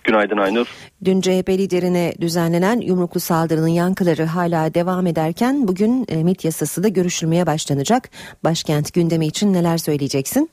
[0.05, 0.67] Günaydın Aynur.
[1.05, 6.89] Dün CHP liderine düzenlenen yumruklu saldırının yankıları hala devam ederken bugün e, MIT yasası da
[6.89, 8.11] görüşülmeye başlanacak.
[8.45, 10.51] Başkent gündemi için neler söyleyeceksin?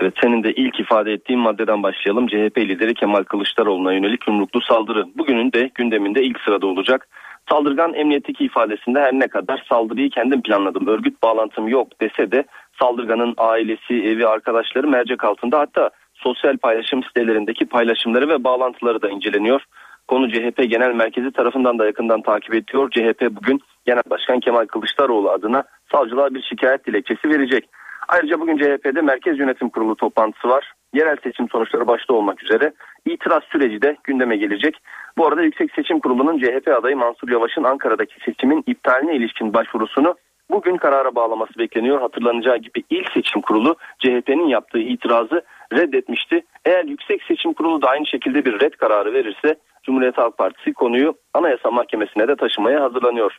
[0.00, 2.26] Evet senin de ilk ifade ettiğin maddeden başlayalım.
[2.26, 7.08] CHP lideri Kemal Kılıçdaroğlu'na yönelik yumruklu saldırı bugünün de gündeminde ilk sırada olacak.
[7.50, 12.44] Saldırgan emniyetteki ifadesinde her ne kadar saldırıyı kendim planladım, örgüt bağlantım yok dese de
[12.78, 19.62] saldırganın ailesi, evi, arkadaşları mercek altında hatta sosyal paylaşım sitelerindeki paylaşımları ve bağlantıları da inceleniyor.
[20.08, 22.90] Konu CHP Genel Merkezi tarafından da yakından takip ediyor.
[22.90, 27.68] CHP bugün Genel Başkan Kemal Kılıçdaroğlu adına savcılığa bir şikayet dilekçesi verecek.
[28.08, 30.72] Ayrıca bugün CHP'de Merkez Yönetim Kurulu toplantısı var.
[30.94, 32.72] Yerel seçim sonuçları başta olmak üzere
[33.06, 34.76] itiraz süreci de gündeme gelecek.
[35.18, 40.14] Bu arada Yüksek Seçim Kurulu'nun CHP adayı Mansur Yavaş'ın Ankara'daki seçimin iptaline ilişkin başvurusunu
[40.50, 42.00] bugün karara bağlaması bekleniyor.
[42.00, 45.42] Hatırlanacağı gibi ilk seçim kurulu CHP'nin yaptığı itirazı
[45.72, 46.44] reddetmişti.
[46.64, 51.14] Eğer Yüksek Seçim Kurulu da aynı şekilde bir red kararı verirse Cumhuriyet Halk Partisi konuyu
[51.34, 53.38] Anayasa Mahkemesi'ne de taşımaya hazırlanıyor.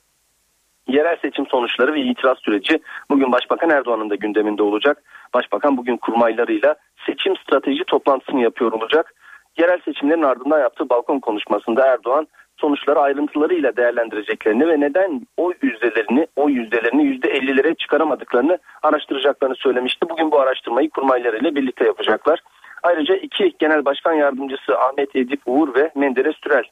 [0.88, 2.80] Yerel seçim sonuçları ve itiraz süreci
[3.10, 5.04] bugün Başbakan Erdoğan'ın da gündeminde olacak.
[5.34, 6.76] Başbakan bugün kurmaylarıyla
[7.06, 9.14] seçim strateji toplantısını yapıyor olacak.
[9.58, 12.28] Yerel seçimlerin ardından yaptığı balkon konuşmasında Erdoğan
[12.58, 20.10] sonuçları ayrıntılarıyla değerlendireceklerini ve neden oy yüzdelerini, oy yüzdelerini yüzde 50'lere çıkaramadıklarını araştıracaklarını söylemişti.
[20.10, 22.40] Bugün bu araştırmayı kurmaylarıyla birlikte yapacaklar.
[22.84, 26.64] Ayrıca iki genel başkan yardımcısı Ahmet Edip Uğur ve Menderes Türel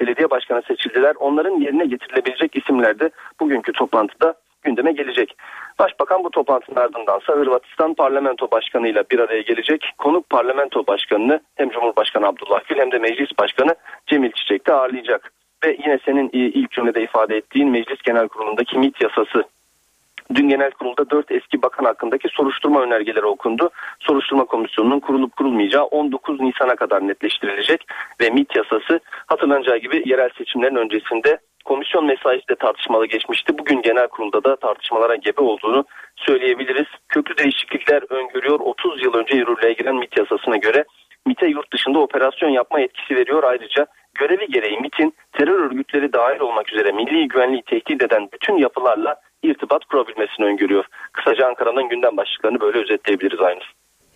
[0.00, 1.14] belediye başkanı seçildiler.
[1.18, 5.36] Onların yerine getirilebilecek isimler de bugünkü toplantıda gündeme gelecek.
[5.78, 9.92] Başbakan bu toplantının ardındansa Hırvatistan parlamento başkanı ile bir araya gelecek.
[9.98, 13.74] Konuk parlamento başkanını hem Cumhurbaşkanı Abdullah Gül hem de meclis başkanı
[14.06, 15.32] Cemil Çiçek de ağırlayacak.
[15.64, 19.44] Ve yine senin ilk cümlede ifade ettiğin meclis genel kurulundaki MIT yasası
[20.34, 23.70] Dün genel kurulda 4 eski bakan hakkındaki soruşturma önergeleri okundu.
[24.00, 27.86] Soruşturma komisyonunun kurulup kurulmayacağı 19 Nisan'a kadar netleştirilecek
[28.20, 33.58] ve MIT yasası hatırlanacağı gibi yerel seçimlerin öncesinde komisyon mesaisi de tartışmalı geçmişti.
[33.58, 35.84] Bugün genel kurulda da tartışmalara gebe olduğunu
[36.16, 36.86] söyleyebiliriz.
[37.08, 38.60] Köklü değişiklikler öngörüyor.
[38.60, 40.84] 30 yıl önce yürürlüğe giren MIT yasasına göre
[41.26, 43.42] MIT'e yurt dışında operasyon yapma yetkisi veriyor.
[43.44, 49.16] Ayrıca görevi gereği MIT'in terör örgütleri dahil olmak üzere milli güvenliği tehdit eden bütün yapılarla
[49.50, 50.84] irtibat kurabilmesini öngörüyor.
[51.12, 53.60] Kısaca Ankara'nın gündem başlıklarını böyle özetleyebiliriz aynı.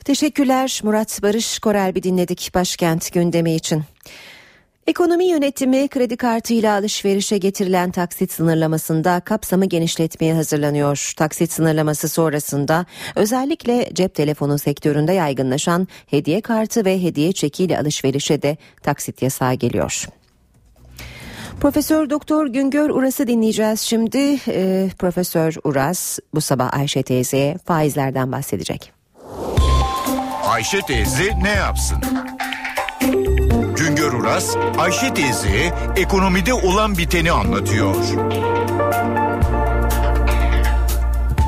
[0.05, 3.83] Teşekkürler Murat Barış Korelbi dinledik başkent gündemi için.
[4.87, 11.13] Ekonomi yönetimi kredi kartıyla alışverişe getirilen taksit sınırlamasında kapsamı genişletmeye hazırlanıyor.
[11.17, 18.57] Taksit sınırlaması sonrasında özellikle cep telefonu sektöründe yaygınlaşan hediye kartı ve hediye çekiyle alışverişe de
[18.83, 20.18] taksit yasağı geliyor.
[21.61, 24.39] Profesör Doktor Güngör Uras'ı dinleyeceğiz şimdi.
[24.49, 28.93] Ee, Profesör Uras bu sabah Ayşe teyzeye faizlerden bahsedecek.
[30.49, 31.99] Ayşe teyze ne yapsın?
[33.77, 37.97] Güngör Uras, Ayşe teyze ekonomide olan biteni anlatıyor.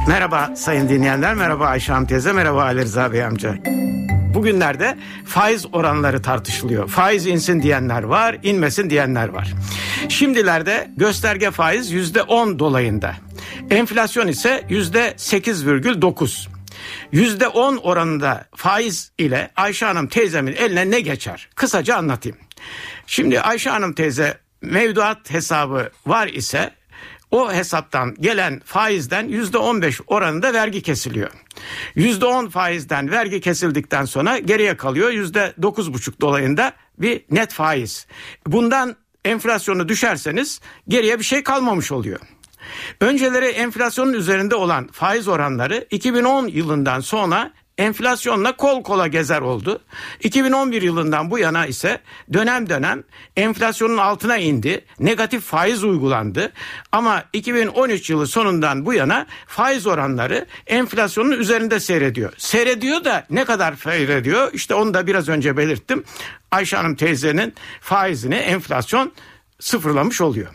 [0.09, 3.55] Merhaba sayın dinleyenler, merhaba Ayşe Hanım teyze, merhaba Ali Rıza Bey amca.
[4.41, 6.89] Bugünlerde faiz oranları tartışılıyor.
[6.89, 9.53] Faiz insin diyenler var, inmesin diyenler var.
[10.09, 13.15] Şimdilerde gösterge faiz yüzde on dolayında.
[13.71, 16.49] Enflasyon ise yüzde sekiz virgül dokuz.
[17.13, 21.49] Yüzde on oranında faiz ile Ayşe Hanım teyzemin eline ne geçer?
[21.55, 22.39] Kısaca anlatayım.
[23.07, 26.71] Şimdi Ayşe Hanım teyze mevduat hesabı var ise
[27.31, 31.31] o hesaptan gelen faizden yüzde on beş oranında vergi kesiliyor.
[31.95, 38.07] Yüzde on faizden vergi kesildikten sonra geriye kalıyor yüzde dokuz buçuk dolayında bir net faiz.
[38.47, 42.21] Bundan enflasyonu düşerseniz geriye bir şey kalmamış oluyor.
[43.01, 49.81] Önceleri enflasyonun üzerinde olan faiz oranları 2010 yılından sonra enflasyonla kol kola gezer oldu.
[50.23, 52.01] 2011 yılından bu yana ise
[52.33, 53.05] dönem dönem
[53.37, 54.85] enflasyonun altına indi.
[54.99, 56.53] Negatif faiz uygulandı.
[56.93, 62.33] Ama 2013 yılı sonundan bu yana faiz oranları enflasyonun üzerinde seyrediyor.
[62.37, 64.53] Seyrediyor da ne kadar seyrediyor?
[64.53, 66.05] İşte onu da biraz önce belirttim.
[66.51, 69.13] Ayşe Hanım teyzenin faizini enflasyon
[69.61, 70.49] sıfırlamış oluyor.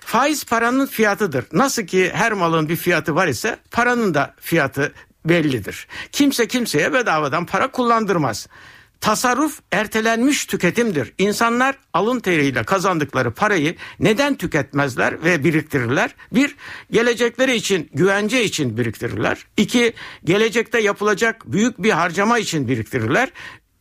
[0.00, 1.44] Faiz paranın fiyatıdır.
[1.52, 4.92] Nasıl ki her malın bir fiyatı var ise paranın da fiyatı
[5.28, 5.86] bellidir.
[6.12, 8.46] Kimse kimseye bedavadan para kullandırmaz.
[9.00, 11.12] Tasarruf ertelenmiş tüketimdir.
[11.18, 16.14] İnsanlar alın teriyle kazandıkları parayı neden tüketmezler ve biriktirirler?
[16.32, 16.56] Bir,
[16.90, 19.38] gelecekleri için, güvence için biriktirirler.
[19.56, 19.92] İki,
[20.24, 23.28] gelecekte yapılacak büyük bir harcama için biriktirirler.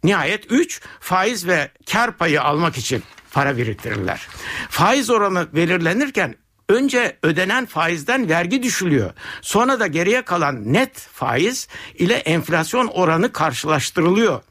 [0.03, 4.27] Nihayet üç, faiz ve kar payı almak için para biriktirirler.
[4.69, 6.35] Faiz oranı belirlenirken
[6.70, 9.13] önce ödenen faizden vergi düşülüyor.
[9.41, 14.41] Sonra da geriye kalan net faiz ile enflasyon oranı karşılaştırılıyor.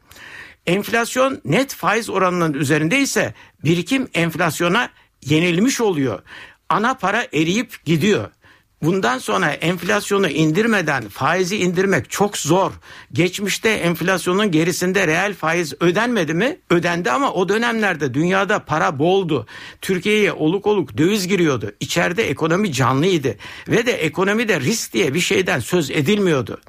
[0.66, 3.34] Enflasyon net faiz oranının üzerinde ise
[3.64, 4.88] birikim enflasyona
[5.22, 6.22] yenilmiş oluyor.
[6.68, 8.30] Ana para eriyip gidiyor.
[8.84, 12.72] Bundan sonra enflasyonu indirmeden faizi indirmek çok zor.
[13.12, 16.58] Geçmişte enflasyonun gerisinde reel faiz ödenmedi mi?
[16.70, 19.46] Ödendi ama o dönemlerde dünyada para boldu.
[19.80, 21.72] Türkiye'ye oluk oluk döviz giriyordu.
[21.80, 23.36] İçeride ekonomi canlıydı
[23.68, 26.60] ve de ekonomide risk diye bir şeyden söz edilmiyordu.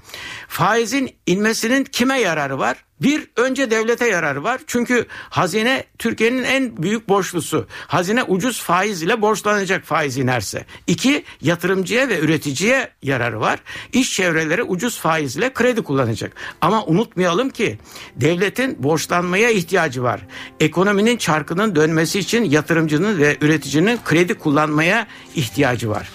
[0.47, 2.85] Faizin inmesinin kime yararı var?
[3.02, 4.62] Bir, önce devlete yararı var.
[4.68, 7.68] Çünkü hazine Türkiye'nin en büyük borçlusu.
[7.88, 10.66] Hazine ucuz faiz ile borçlanacak faiz inerse.
[10.88, 13.60] İki, yatırımcıya ve üreticiye yararı var.
[13.93, 16.32] İş çevreleri ucuz faiz ile kredi kullanacak.
[16.62, 17.80] Ama unutmayalım ki
[18.16, 20.22] devletin borçlanmaya ihtiyacı var.
[20.60, 26.10] Ekonominin çarkının dönmesi için yatırımcının ve üreticinin kredi kullanmaya ihtiyacı var.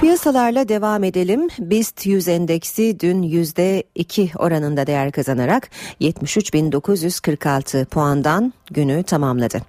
[0.00, 1.48] Piyasalarla devam edelim.
[1.58, 9.62] BIST 100 endeksi dün %2 oranında değer kazanarak 73.946 puandan günü tamamladı.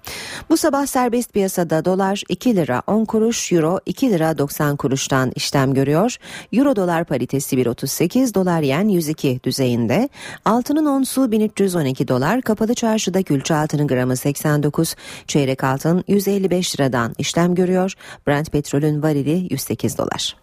[0.50, 5.74] Bu sabah serbest piyasada dolar 2 lira 10 kuruş, euro 2 lira 90 kuruştan işlem
[5.74, 6.16] görüyor.
[6.52, 10.08] Euro dolar paritesi 1.38, dolar yen 102 düzeyinde.
[10.44, 14.94] Altının onsu 1312 dolar, kapalı çarşıda külçe altının gramı 89,
[15.26, 17.94] çeyrek altın 155 liradan işlem görüyor.
[18.26, 20.36] Brent petrolün varili 108 dolar.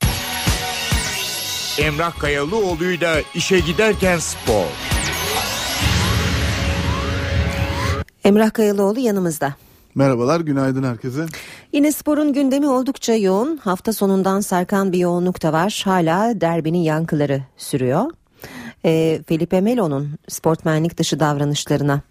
[1.80, 4.95] Emrah Kayalıoğlu'yla işe giderken spor.
[8.26, 9.54] Emrah Kayalıoğlu yanımızda.
[9.96, 11.26] Merhabalar, günaydın herkese.
[11.74, 13.58] Yine sporun gündemi oldukça yoğun.
[13.58, 15.82] Hafta sonundan sarkan bir yoğunluk da var.
[15.86, 18.12] Hala derbinin yankıları sürüyor.
[18.86, 22.02] E, Felipe Melo'nun sportmenlik dışı davranışlarına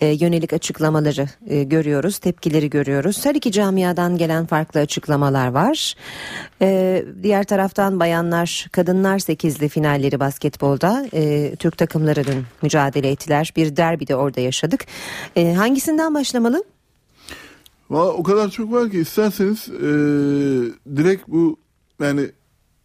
[0.00, 3.24] e, yönelik açıklamaları e, görüyoruz, tepkileri görüyoruz.
[3.24, 5.94] Her iki camiadan gelen farklı açıklamalar var.
[6.62, 13.52] E, diğer taraftan bayanlar, kadınlar sekizli finalleri basketbolda e, Türk takımları dün mücadele ettiler.
[13.56, 14.86] Bir derbi de orada yaşadık.
[15.36, 16.64] E, hangisinden başlamalı?
[17.90, 19.88] Valla o kadar çok var ki isterseniz e,
[20.96, 21.56] direkt bu
[22.00, 22.30] yani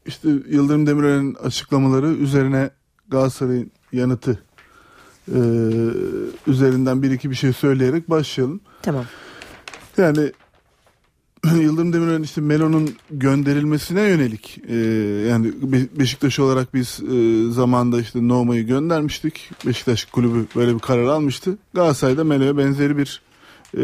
[0.06, 2.70] işte Yıldırım Demirören'in açıklamaları üzerine
[3.10, 4.40] Galatasaray'ın yanıtı
[5.28, 5.40] e,
[6.48, 8.62] üzerinden bir iki bir şey söyleyerek başlayalım.
[8.82, 9.06] Tamam.
[9.98, 10.32] Yani
[11.62, 14.76] Yıldırım Demirören işte Melo'nun gönderilmesine yönelik e,
[15.30, 19.52] yani Be- Beşiktaş olarak biz e, zamanda işte Noma'yı göndermiştik.
[19.66, 21.58] Beşiktaş kulübü böyle bir karar almıştı.
[21.74, 23.22] Galatasaray'da Melo'ya benzeri bir
[23.78, 23.84] e,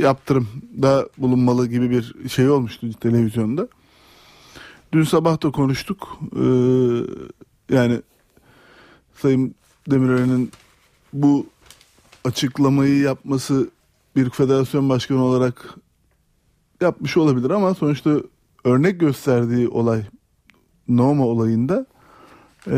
[0.00, 3.68] yaptırımda bulunmalı gibi bir şey olmuştu televizyonda.
[4.92, 6.18] Dün sabah da konuştuk.
[6.36, 6.44] E,
[7.70, 8.00] yani
[9.22, 9.54] Sayın
[9.90, 10.50] Demirören'in
[11.12, 11.46] bu
[12.24, 13.70] açıklamayı yapması
[14.16, 15.74] bir federasyon başkanı olarak
[16.80, 18.10] yapmış olabilir ama sonuçta
[18.64, 20.02] örnek gösterdiği olay
[20.88, 21.86] Noma olayında
[22.66, 22.76] e,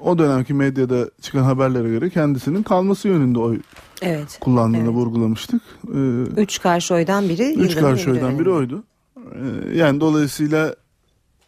[0.00, 3.60] o dönemki medyada çıkan haberlere göre kendisinin kalması yönünde oy
[4.02, 4.38] Evet.
[4.40, 5.62] kullandığını vurgulamıştık.
[5.94, 5.98] E,
[6.36, 7.54] Üç karşı oydan biri.
[7.54, 8.84] Üç karşı oydan biri oydu.
[9.16, 10.74] Ee, Yani dolayısıyla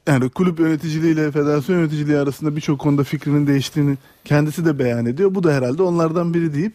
[0.06, 5.34] yani kulüp yöneticiliğiyle federasyon yöneticiliği arasında birçok konuda fikrinin değiştiğini kendisi de beyan ediyor.
[5.34, 6.72] Bu da herhalde onlardan biri deyip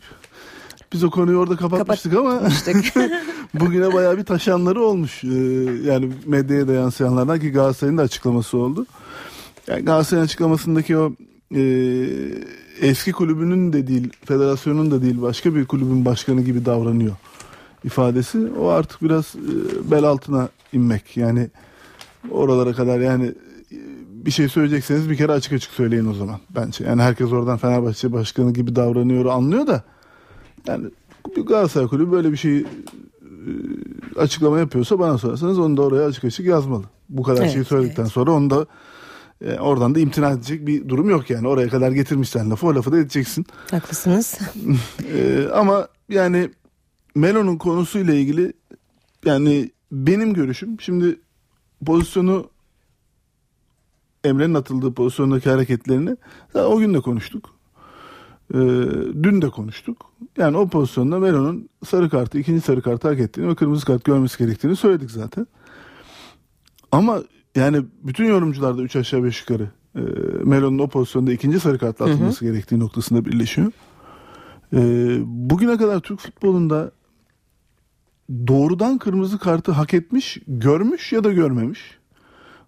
[0.93, 2.41] biz o konuyu orada kapatmıştık ama
[3.53, 5.23] bugüne bayağı bir taşanları olmuş.
[5.23, 5.27] Ee,
[5.85, 8.85] Yani medyaya da yansıyanlardan ki Galatasaray'ın da açıklaması oldu.
[9.67, 11.13] Yani Galatasaray'ın açıklamasındaki o
[11.55, 11.61] e,
[12.81, 17.15] eski kulübünün de değil, federasyonun da değil başka bir kulübün başkanı gibi davranıyor
[17.83, 18.47] ifadesi.
[18.59, 21.17] O artık biraz e, bel altına inmek.
[21.17, 21.49] Yani
[22.31, 23.25] oralara kadar yani
[23.71, 23.77] e,
[24.11, 26.85] bir şey söyleyecekseniz bir kere açık açık söyleyin o zaman bence.
[26.85, 29.83] Yani herkes oradan Fenerbahçe başkanı gibi davranıyor anlıyor da
[30.67, 30.87] yani
[31.35, 32.65] bir Galatasaray kulübü böyle bir şey e,
[34.17, 36.83] açıklama yapıyorsa bana sorarsanız onu da oraya açık açık yazmalı.
[37.09, 38.65] Bu kadar Evet, şeyi söyledikten sonra onu da
[39.41, 41.47] e, oradan da imtina edecek bir durum yok yani.
[41.47, 43.45] Oraya kadar getirmişsen lafı o lafı da edeceksin.
[43.71, 44.39] Haklısınız.
[45.53, 46.49] Ama yani
[47.15, 48.53] Melo'nun konusuyla ilgili
[49.25, 51.19] yani benim görüşüm şimdi
[51.85, 52.49] pozisyonu
[54.23, 56.17] Emre'nin atıldığı pozisyondaki hareketlerini
[56.55, 57.49] o gün de konuştuk.
[58.53, 58.57] Ee,
[59.23, 60.05] dün de konuştuk.
[60.37, 64.37] Yani o pozisyonda Melo'nun sarı kartı, ikinci sarı kartı hak ettiğini ve kırmızı kart görmesi
[64.37, 65.47] gerektiğini söyledik zaten.
[66.91, 67.23] Ama
[67.55, 69.99] yani bütün yorumcular da 3 aşağı 5 yukarı e,
[70.43, 72.13] Melo'nun o pozisyonda ikinci sarı kartla Hı hı.
[72.13, 73.71] atılması gerektiği noktasında birleşiyor.
[74.73, 74.79] E,
[75.25, 76.91] bugüne kadar Türk futbolunda
[78.29, 81.99] doğrudan kırmızı kartı hak etmiş, görmüş ya da görmemiş.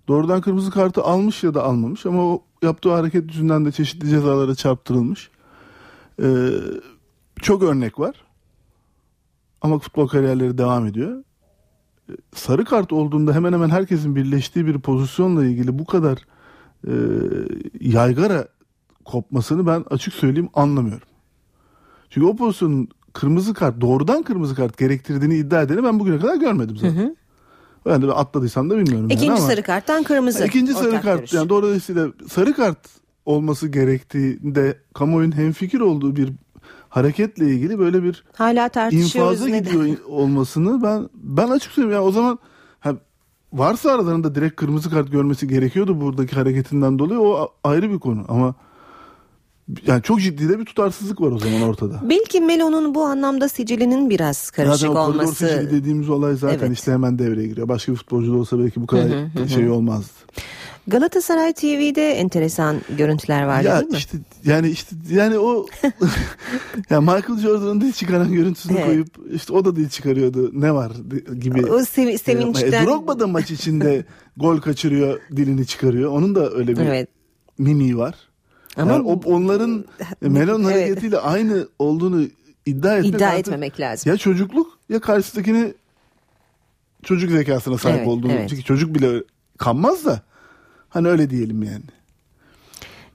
[0.07, 4.55] Doğrudan kırmızı kartı almış ya da almamış ama o yaptığı hareket yüzünden de çeşitli cezalara
[4.55, 5.29] çarptırılmış.
[6.21, 6.49] E,
[7.41, 8.15] çok örnek var.
[9.61, 11.23] Ama futbol kariyerleri devam ediyor.
[12.09, 16.25] E, Sarı kart olduğunda hemen hemen herkesin birleştiği bir pozisyonla ilgili bu kadar
[16.87, 16.93] e,
[17.79, 18.47] yaygara
[19.05, 21.07] kopmasını ben açık söyleyeyim anlamıyorum.
[22.09, 26.77] Çünkü o pozisyonun kırmızı kart doğrudan kırmızı kart gerektirdiğini iddia edeni ben bugüne kadar görmedim
[26.77, 27.15] zaten.
[27.85, 29.01] Ben de atladıysam da bilmiyorum.
[29.09, 30.45] yani İkinci ama- sarı karttan kırmızı.
[30.45, 31.33] İkinci sarı kart görüş.
[31.33, 32.77] yani dolayısıyla sarı kart
[33.25, 36.29] olması gerektiğinde kamuoyunun hemfikir olduğu bir
[36.89, 39.15] hareketle ilgili böyle bir Hala tartışıyoruz.
[39.41, 39.63] infaza neden?
[39.81, 42.39] gidiyor olmasını ben ben açık söyleyeyim yani o zaman
[42.79, 42.93] ha,
[43.53, 48.55] varsa aralarında direkt kırmızı kart görmesi gerekiyordu buradaki hareketinden dolayı o ayrı bir konu ama
[49.87, 52.01] yani çok ciddi de bir tutarsızlık var o zaman ortada.
[52.09, 55.35] Belki Melo'nun bu anlamda sicilinin biraz karışık zaten o olması.
[55.35, 56.77] seçimi dediğimiz olay zaten Evet.
[56.77, 57.67] işte hemen devreye giriyor.
[57.67, 59.49] Başka bir futbolcu da olsa belki bu kadar Hı hı hı hı.
[59.49, 60.09] şey olmazdı.
[60.87, 63.97] Galatasaray TV'de enteresan görüntüler vardı ya değil mi?
[63.97, 65.65] işte yani işte yani o
[66.89, 68.85] ya Michael Jordan'ın dil çıkaran görüntüsünü Evet.
[68.85, 70.51] koyup işte o da dil çıkarıyordu.
[70.53, 70.91] Ne var
[71.39, 71.65] gibi.
[71.65, 74.05] O sev- sevinçten- E, Drogba da maç içinde
[74.37, 76.11] gol kaçırıyor, dilini çıkarıyor.
[76.11, 77.09] Onun da öyle bir Evet.
[77.57, 78.15] mimiği var.
[78.81, 79.85] Ama yani o, onların
[80.21, 80.75] Melon Evet.
[80.75, 82.23] hareketiyle aynı olduğunu
[82.65, 84.11] iddia etmek İddia artık etmemek lazım.
[84.11, 85.73] Ya çocukluk ya karşısındakini
[87.03, 88.31] çocuk zekasına sahip Evet, olduğunu.
[88.31, 88.49] evet.
[88.49, 89.23] Çünkü çocuk bile
[89.57, 90.21] kanmaz da
[90.89, 91.83] hani öyle diyelim yani.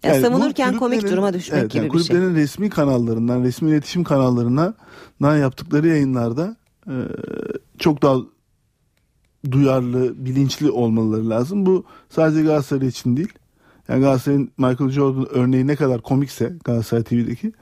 [0.02, 2.08] Ya Yani savunurken komik duruma düşmek evet, gibi yani bir şey.
[2.08, 4.74] kulüplerin resmi kanallarından, resmi iletişim kanallarına
[5.36, 6.56] yaptıkları yayınlarda
[6.88, 6.94] e,
[7.78, 8.16] çok daha
[9.50, 11.66] duyarlı, bilinçli olmaları lazım.
[11.66, 13.32] Bu sadece Galatasaray için değil.
[13.89, 17.53] Yani Galatasaray'ın Michael Jordan örneği ne kadar komikse Galatasaray TV'deki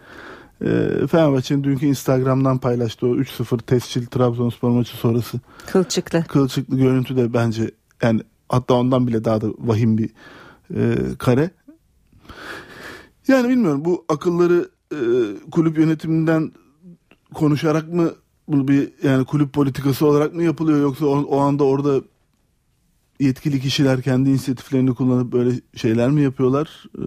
[0.60, 6.24] e, Fenerbahçe'nin dünkü Instagram'dan paylaştığı o 3-0 tescil Trabzonspor maçı sonrası Kılçıklı.
[6.28, 7.70] kılçıklı görüntü de bence
[8.02, 10.10] yani hatta ondan bile daha da vahim bir
[10.74, 11.50] e, kare.
[13.28, 14.98] Yani bilmiyorum bu akılları e,
[15.50, 16.52] kulüp yönetiminden
[17.34, 18.10] konuşarak mı
[18.48, 22.00] bu bir yani kulüp politikası olarak mı yapılıyor yoksa o, o anda orada
[23.20, 26.84] yetkili kişiler kendi inisiyatiflerini kullanıp böyle şeyler mi yapıyorlar?
[26.98, 27.04] E,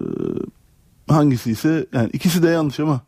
[1.14, 3.02] hangisi ise yani ikisi de yanlış ama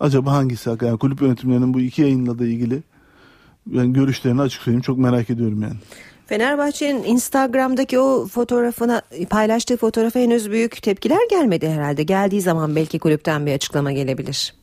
[0.00, 0.90] acaba hangisi hakikaten?
[0.90, 2.82] yani kulüp yönetimlerinin bu iki yayınla da ilgili
[3.66, 5.76] ben görüşlerini açık söyleyeyim çok merak ediyorum yani.
[6.26, 12.02] Fenerbahçe'nin Instagram'daki o fotoğrafına paylaştığı fotoğrafa henüz büyük tepkiler gelmedi herhalde.
[12.02, 14.54] Geldiği zaman belki kulüpten bir açıklama gelebilir.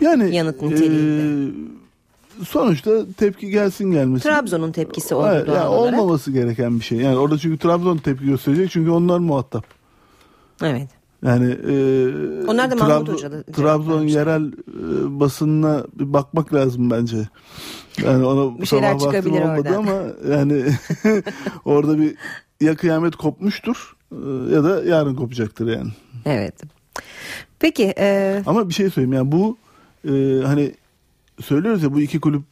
[0.00, 1.52] Yani Yanıt e, niteliğinde.
[2.48, 4.28] Sonuçta tepki gelsin gelmesin.
[4.30, 6.00] Trabzon'un tepkisi oldu Evet, doğal yani olarak.
[6.00, 6.98] olmaması gereken bir şey.
[6.98, 9.64] Yani orada çünkü Trabzon tepki gösterecek çünkü onlar muhatap.
[10.62, 10.88] Evet.
[11.24, 11.74] Yani e,
[12.46, 17.16] Onlar da Trabzon, Hoca'da Trabzon yerel e, basınına bir bakmak lazım bence.
[18.04, 19.92] Yani ona Bir şeyler çıkabilir olmadı ama
[20.36, 20.64] yani
[21.64, 22.14] orada bir
[22.60, 25.90] ya kıyamet kopmuştur e, ya da yarın kopacaktır yani.
[26.26, 26.54] Evet.
[27.58, 29.56] Peki e, Ama bir şey söyleyeyim yani bu
[30.04, 30.74] e, hani
[31.40, 32.42] söylüyoruz ya bu iki kulüp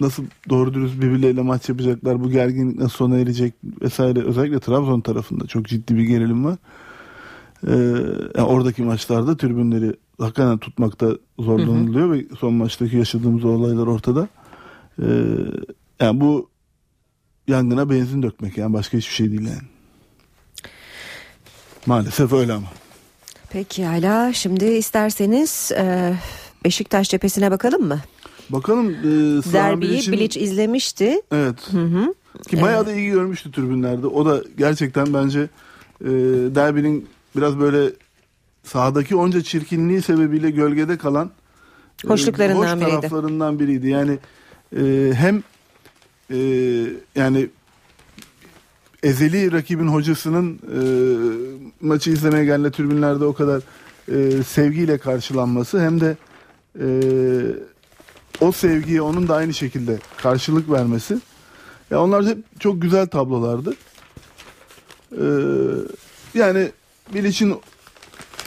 [0.00, 5.46] nasıl doğru dürüst birbirleriyle maç yapacaklar bu gerginlik nasıl sona erecek vesaire özellikle Trabzon tarafında
[5.46, 6.56] çok ciddi bir gerilim var.
[7.66, 7.72] E,
[8.36, 14.28] yani oradaki maçlarda tribünleri hakikaten tutmakta zorlanılıyor ve son maçtaki yaşadığımız olaylar ortada.
[15.02, 15.06] E,
[16.00, 16.50] yani bu
[17.48, 19.68] yangına benzin dökmek yani başka hiçbir şey değil yani.
[21.86, 22.66] Maalesef öyle ama.
[23.50, 26.14] peki hala şimdi isterseniz e,
[26.72, 28.00] Beşiktaş cephesine bakalım mı?
[28.50, 29.02] Bakalım e,
[29.52, 31.20] Derbiyi Bilic'in- Bilic izlemişti.
[31.32, 31.54] Evet.
[31.72, 32.14] Hı hı.
[32.48, 34.06] Ki bayağı da ilgi görmüştü tribünlerde.
[34.06, 35.40] O da gerçekten bence
[36.00, 36.06] e,
[36.54, 37.06] derbinin
[37.36, 37.90] biraz böyle
[38.64, 41.30] sahadaki onca çirkinliği sebebiyle gölgede kalan
[42.04, 43.00] e, Hoşluklarından hoş biriydi.
[43.00, 43.88] taraflarından biriydi.
[43.88, 44.18] Yani
[44.76, 45.42] e, hem
[46.30, 46.36] e,
[47.16, 47.46] yani
[49.02, 50.80] ezeli rakibin hocasının e,
[51.80, 53.62] maçı izlemeye gelen tribünlerde o kadar
[54.12, 56.16] e, sevgiyle karşılanması hem de
[56.80, 56.86] e,
[58.40, 61.18] o sevgiye onun da aynı şekilde karşılık vermesi.
[61.90, 63.74] Ya onlar hep çok güzel tablolardı.
[65.12, 65.24] Ee,
[66.34, 66.70] yani
[67.14, 67.54] Bilic'in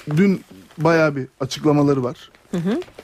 [0.10, 0.42] dün
[0.78, 2.30] bayağı bir açıklamaları var.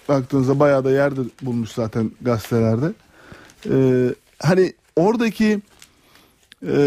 [0.10, 2.94] Baktığınızda bayağı da yerde bulmuş zaten gazetelerde.
[3.70, 4.10] Ee,
[4.40, 5.62] hani oradaki
[6.68, 6.82] e,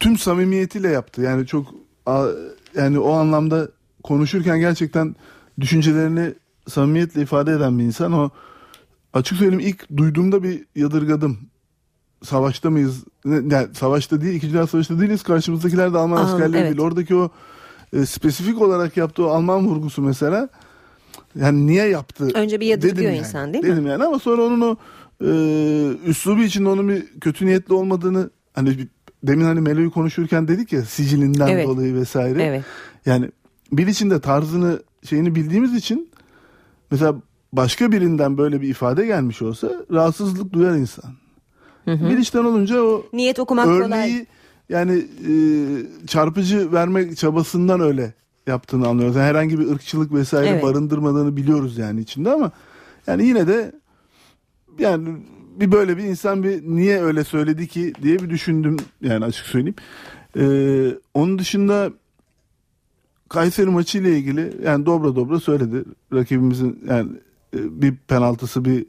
[0.00, 1.20] tüm samimiyetiyle yaptı.
[1.22, 1.66] Yani çok
[2.06, 2.28] a-
[2.76, 3.68] yani o anlamda
[4.02, 5.16] konuşurken gerçekten
[5.60, 6.34] düşüncelerini
[6.68, 8.12] samimiyetle ifade eden bir insan.
[8.12, 8.30] O
[9.12, 11.38] açık söyleyeyim ilk duyduğumda bir yadırgadım.
[12.22, 13.04] Savaşta mıyız?
[13.24, 15.22] Ne, yani savaşta değil, ikinci Dünya Savaşı'nda değiliz.
[15.22, 16.70] Karşımızdakiler de Alman Aa, askerleri evet.
[16.70, 16.80] değil.
[16.80, 17.30] Oradaki o
[17.92, 20.48] e, spesifik olarak yaptığı o Alman vurgusu mesela
[21.36, 22.28] yani niye yaptı?
[22.34, 23.18] Önce bir yadırgıyor dedim yani.
[23.18, 23.70] insan, değil mi?
[23.70, 24.76] Dedim yani ama sonra onun o
[25.24, 25.28] e,
[26.06, 28.88] üslubu içinde onun bir kötü niyetli olmadığını hani bir-
[29.22, 31.66] demin hani Melo'yu konuşurken dedik ya sicilinden Evet.
[31.68, 32.42] dolayı vesaire.
[32.42, 32.64] Evet.
[33.06, 33.30] Yani
[33.72, 36.10] bir içinde tarzını şeyini bildiğimiz için
[36.90, 37.14] mesela
[37.52, 41.10] başka birinden böyle bir ifade gelmiş olsa rahatsızlık duyar insan.
[41.86, 44.26] Bir içten olunca o Niyet okumak örneği kolay.
[44.68, 45.32] yani e,
[46.06, 48.14] çarpıcı vermek çabasından öyle
[48.46, 49.16] yaptığını anlıyoruz.
[49.16, 50.62] Yani herhangi bir ırkçılık vesaire Evet.
[50.62, 52.50] barındırmadığını biliyoruz yani içinde ama
[53.06, 53.72] yani yine de
[54.78, 55.08] yani
[55.60, 59.76] bir böyle bir insan bir niye öyle söyledi ki diye bir düşündüm yani açık söyleyeyim.
[60.36, 61.90] Ee, onun dışında
[63.28, 65.84] Kayseri maçı ile ilgili yani dobra dobra söyledi.
[66.12, 67.10] Rakibimizin yani
[67.56, 68.86] e, bir penaltısı bir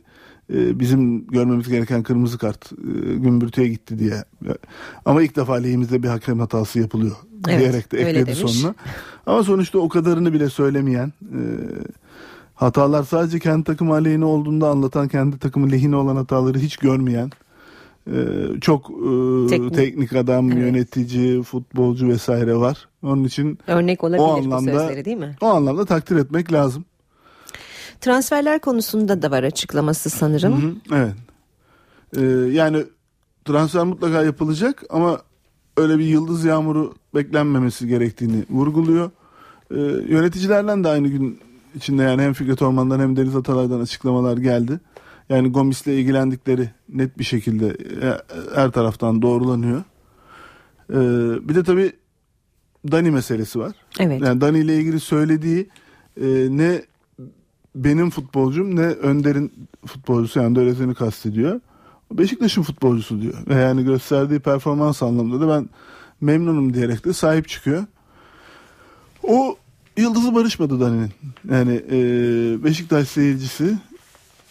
[0.53, 4.23] e, bizim görmemiz gereken kırmızı kart e, gümbürtüye gitti diye.
[5.05, 7.15] Ama ilk defa lehimizde bir hakem hatası yapılıyor
[7.47, 8.75] Evet, diyerek de ekledi sonuna.
[9.25, 11.13] Ama sonuçta o kadarını bile söylemeyen
[12.55, 17.31] hatalar sadece kendi takım aleyhine olduğunda anlatan kendi takımı lehine olan hataları hiç görmeyen
[18.61, 19.73] çok e, Teknik.
[19.75, 20.13] teknik.
[20.13, 20.61] adam, Evet.
[20.61, 22.87] yönetici, futbolcu vesaire var.
[23.03, 25.35] Onun için Örnek olabilir o bu anlamda sözleri değil mi?
[25.41, 26.85] o anlamda takdir etmek lazım.
[28.01, 30.61] Transferler konusunda da var açıklaması sanırım.
[30.61, 31.13] Hı hı, Evet.
[32.17, 32.21] Ee,
[32.55, 32.83] yani
[33.45, 35.21] transfer mutlaka yapılacak ama
[35.77, 39.11] öyle bir yıldız yağmuru beklenmemesi gerektiğini vurguluyor.
[39.71, 39.75] Ee,
[40.09, 41.39] yöneticilerden de aynı gün
[41.75, 44.79] içinde yani hem Fikret Orman'dan hem Deniz Atalay'dan açıklamalar geldi.
[45.29, 47.67] Yani Gomis'le ilgilendikleri net bir şekilde
[48.01, 48.17] e,
[48.55, 49.83] her taraftan doğrulanıyor.
[50.89, 50.95] Ee,
[51.49, 51.93] bir de tabii
[52.91, 53.75] Dani meselesi var.
[53.99, 54.21] Evet.
[54.21, 55.69] Yani Dani ile ilgili söylediği
[56.21, 56.81] e, ne
[57.75, 61.59] benim futbolcum ne Önder'in futbolcusu yani Dörezen'i kastediyor.
[62.11, 63.33] Beşiktaş'ın futbolcusu diyor.
[63.47, 65.69] Ve yani gösterdiği performans anlamında da ben
[66.21, 67.83] memnunum diyerek de sahip çıkıyor.
[69.23, 69.57] O
[69.97, 71.11] yıldızı barışmadı Dani'nin.
[71.51, 71.97] Yani e,
[72.63, 73.77] Beşiktaş seyircisi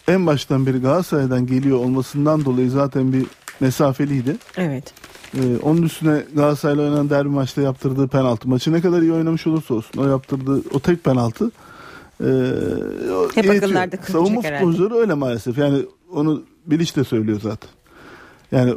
[0.07, 3.25] en baştan beri Galatasaray'dan geliyor olmasından dolayı zaten bir
[3.59, 4.37] mesafeliydi.
[4.57, 4.93] Evet.
[5.33, 9.73] Ee, onun üstüne Galatasaray'la oynanan derbi maçta yaptırdığı penaltı maçı ne kadar iyi oynamış olursa
[9.73, 11.51] olsun o yaptırdığı o tek penaltı
[12.21, 12.27] e,
[13.35, 13.63] Hep yetiyor.
[13.63, 17.69] akıllarda Savunma futbolcuları öyle maalesef yani onu Bilic de söylüyor zaten.
[18.51, 18.73] Yani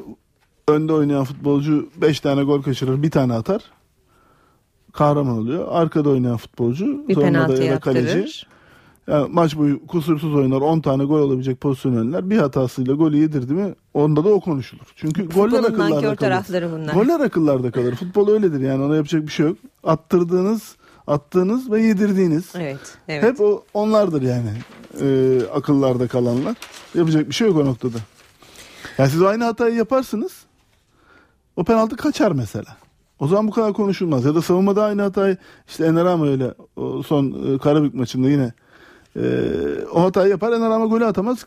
[0.69, 3.63] önde oynayan futbolcu 5 tane gol kaçırır bir tane atar
[4.93, 5.67] kahraman oluyor.
[5.71, 8.47] Arkada oynayan futbolcu Bir savunmada penaltı ya da kaleci.
[9.09, 12.31] Yani maç boyu kusursuz oynar 10 tane gol olabilecek pozisyon önler.
[12.31, 14.93] Bir hatasıyla golü yedirdi mi onda da o konuşulur.
[14.97, 16.73] Çünkü goller Futbolun akıllarda nankör kalır.
[16.73, 16.95] bunlar.
[16.95, 17.95] Goller akıllarda kalır.
[17.95, 19.57] Futbol öyledir yani ona yapacak bir şey yok.
[19.85, 20.77] Attırdığınız,
[21.07, 22.53] attığınız ve yedirdiğiniz.
[22.55, 22.97] Evet.
[23.09, 23.25] evet.
[23.25, 24.51] Hep o onlardır yani.
[25.01, 26.57] e, akıllarda kalanlar.
[26.95, 27.99] Yapacak bir şey yok o noktada.
[28.99, 30.33] Yani siz aynı hatayı yaparsınız.
[31.57, 32.77] O penaltı kaçar mesela.
[33.21, 34.25] O zaman bu kadar konuşulmaz.
[34.25, 35.37] Ya da savunmada aynı hatayı
[35.69, 38.53] işte Enerama öyle o son e, Karabük maçında yine
[39.23, 39.27] e,
[39.93, 41.47] o hatayı yapar Enerama golü atamaz.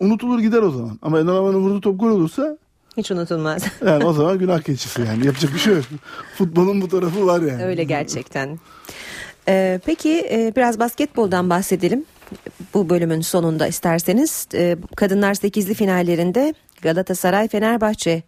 [0.00, 0.98] Unutulur gider o zaman.
[1.02, 2.58] Ama Enerama'nın vurduğu top gol olursa
[2.96, 3.62] Hiç unutulmaz.
[3.86, 5.26] yani o zaman günah keçisi yani.
[5.26, 5.84] Yapacak bir şey yok.
[6.34, 7.64] Futbolun bu tarafı var yani.
[7.64, 8.58] Öyle gerçekten.
[9.48, 12.04] Ee, peki e, biraz basketboldan bahsedelim.
[12.74, 18.22] Bu bölümün sonunda isterseniz e, kadınlar 8'li finallerinde Galatasaray Fenerbahçe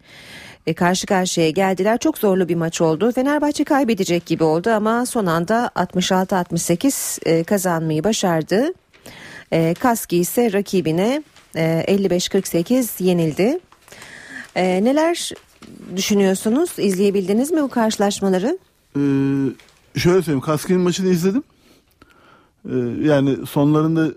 [0.67, 1.99] e, karşı karşıya geldiler.
[1.99, 3.13] Çok zorlu bir maç oldu.
[3.13, 8.73] Fenerbahçe kaybedecek gibi oldu ama son anda 66-68 e, kazanmayı başardı.
[9.53, 11.23] E, Kaski ise rakibine
[11.57, 13.59] e, 55-48 yenildi.
[14.57, 15.33] Neler
[15.97, 16.71] düşünüyorsunuz?
[16.79, 18.59] İzleyebildiniz mi bu karşılaşmaları?
[18.97, 19.01] Ee,
[19.99, 20.41] şöyle söyleyeyim.
[20.41, 21.43] Kaski'nin maçını izledim.
[22.69, 24.09] Ee, yani sonlarında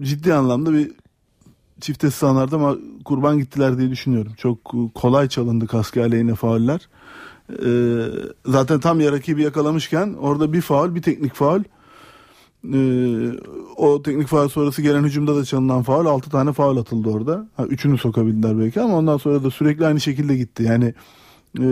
[0.00, 0.92] ciddi anlamda bir
[1.80, 4.32] çifte sahanlarda ama kurban gittiler diye düşünüyorum.
[4.36, 6.88] Çok kolay çalındı Kaski aleyhine fauller.
[7.50, 8.06] Ee,
[8.46, 11.62] zaten tam ya rakibi yakalamışken orada bir faul bir teknik faul.
[12.74, 13.32] Ee,
[13.76, 17.48] o teknik faul sonrası gelen hücumda da çalınan faul 6 tane faul atıldı orada.
[17.56, 20.62] Ha, üçünü sokabildiler belki ama ondan sonra da sürekli aynı şekilde gitti.
[20.62, 20.94] Yani
[21.60, 21.66] e,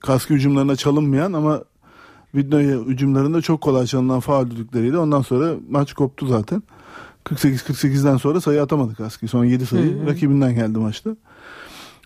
[0.00, 1.62] kaskı hücumlarına çalınmayan ama
[2.34, 4.96] Vidno'ya hücumlarında çok kolay çalınan faul düdükleriydi.
[4.96, 6.62] Ondan sonra maç koptu zaten.
[7.26, 9.28] 48-48'den sonra sayı atamadı Kaski.
[9.28, 10.06] Son 7 sayı Hı hı.
[10.06, 11.16] rakibinden geldi maçta.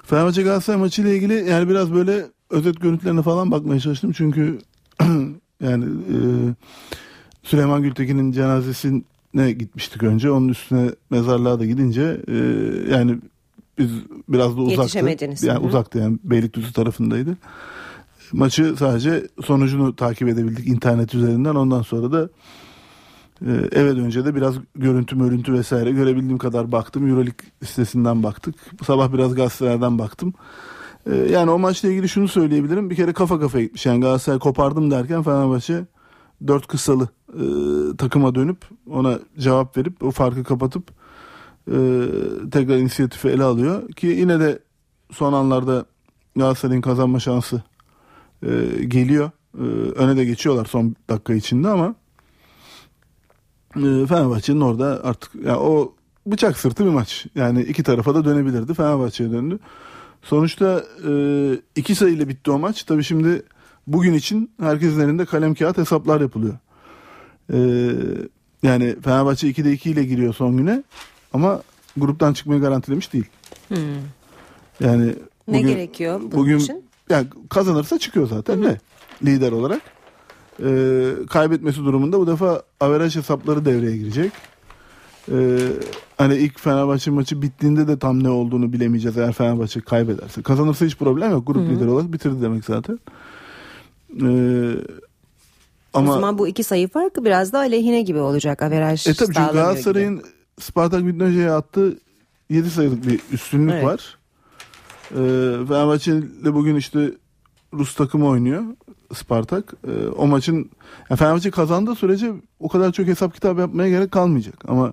[0.05, 4.13] Fenerbahçe Galatasaray maçıyla ilgili yani biraz böyle özet görüntülerine falan bakmaya çalıştım.
[4.13, 4.59] Çünkü
[5.61, 6.17] yani e,
[7.43, 10.31] Süleyman Gültekin'in cenazesine gitmiştik önce.
[10.31, 12.37] Onun üstüne mezarlığa da gidince e,
[12.91, 13.19] yani
[13.79, 13.91] biz
[14.29, 14.99] biraz da uzaktı.
[15.43, 15.67] Yani hı.
[15.67, 17.37] uzaktı yani Beylikdüzü tarafındaydı.
[18.33, 21.55] Maçı sadece sonucunu takip edebildik internet üzerinden.
[21.55, 22.29] Ondan sonra da
[23.47, 27.09] e, eve dönünce de biraz görüntü mörüntü vesaire görebildiğim kadar baktım.
[27.09, 28.55] Euroleague sitesinden baktık.
[28.87, 30.35] Sabah biraz gazetelerden baktım.
[31.07, 32.91] E, yani o maçla ilgili şunu söyleyebilirim.
[32.91, 33.87] Bir kere kafa kafaya gitmiş.
[33.87, 35.85] Yani Galatasaray kopardım derken Fenerbahçe
[36.47, 37.43] dört kısalı e,
[37.97, 38.59] takıma dönüp
[38.91, 40.91] ona cevap verip o farkı kapatıp
[41.69, 41.77] e,
[42.53, 43.89] tekrar inisiyatifi ele alıyor.
[43.89, 44.59] Ki yine de
[45.13, 45.85] son anlarda
[46.37, 47.63] Galatasaray'ın kazanma şansı
[48.43, 49.31] e, geliyor.
[49.59, 49.63] E,
[49.95, 51.95] öne de geçiyorlar son dakika içinde ama
[53.75, 55.95] Fenerbahçe'nin orada artık ya o
[56.27, 57.27] bıçak sırtı bir maç.
[57.35, 58.75] Yani iki tarafa da dönebilirdi.
[58.75, 59.59] Fenerbahçe'ye döndü.
[60.23, 61.13] Sonuçta e,
[61.77, 62.83] iki sayıyla bitti o maç.
[62.83, 63.43] Tabii şimdi
[63.87, 66.55] bugün için herkesin elinde kalem kağıt hesaplar yapılıyor.
[67.53, 67.59] E,
[68.63, 70.83] yani Fenerbahçe 2'de 2 ile giriyor son güne
[71.33, 71.63] ama
[71.97, 73.27] gruptan çıkmayı garantilemiş değil.
[73.69, 73.77] Hmm.
[74.81, 75.07] Yani
[75.49, 76.85] Ne bugün- gerekiyor bunun bugün için?
[77.11, 78.79] yani kazanırsa çıkıyor zaten de
[79.25, 79.83] lider olarak.
[80.65, 84.33] Ee, kaybetmesi durumunda bu defa averaj hesapları devreye girecek.
[85.33, 85.59] Ee,
[86.19, 90.43] hani ilk Fenerbahçe maçı bittiğinde de tam ne olduğunu bilemeyeceğiz eğer Fenerbahçe kaybederse.
[90.43, 91.47] Kazanırsa hiç problem yok.
[91.47, 91.71] Grup Hı hı.
[91.75, 92.99] lideri olarak bitirdi demek zaten.
[94.23, 94.73] Ee,
[95.95, 98.63] ama O zaman bu iki sayı farkı biraz da aleyhine gibi olacak.
[98.63, 99.53] Averaj e tabii çünkü.
[99.53, 100.23] Galatasaray'ın
[100.61, 101.99] Spartak Vidnoja'ya attığı
[102.51, 103.85] 7 sayılık bir üstünlük Evet.
[103.85, 104.19] var.
[105.11, 105.15] Ee,
[105.69, 107.13] Fenerbahçe ile bugün işte
[107.75, 108.63] Rus takımı oynuyor
[109.15, 109.75] Spartak.
[109.89, 110.71] Ee, o maçın
[111.11, 114.55] yani Fenerbahçe kazandığı sürece o kadar çok hesap kitap yapmaya gerek kalmayacak.
[114.69, 114.93] Ama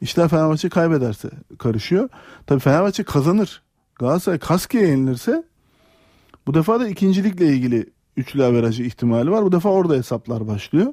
[0.00, 2.08] işler Fenerbahçe kaybederse karışıyor.
[2.46, 3.62] Tabii Fenerbahçe kazanır.
[3.94, 5.44] Galatasaray Kaski'ye yenilirse
[6.46, 7.86] bu defa da ikincilikle ilgili
[8.16, 9.44] üçlü averajı ihtimali var.
[9.44, 10.92] Bu defa orada hesaplar başlıyor.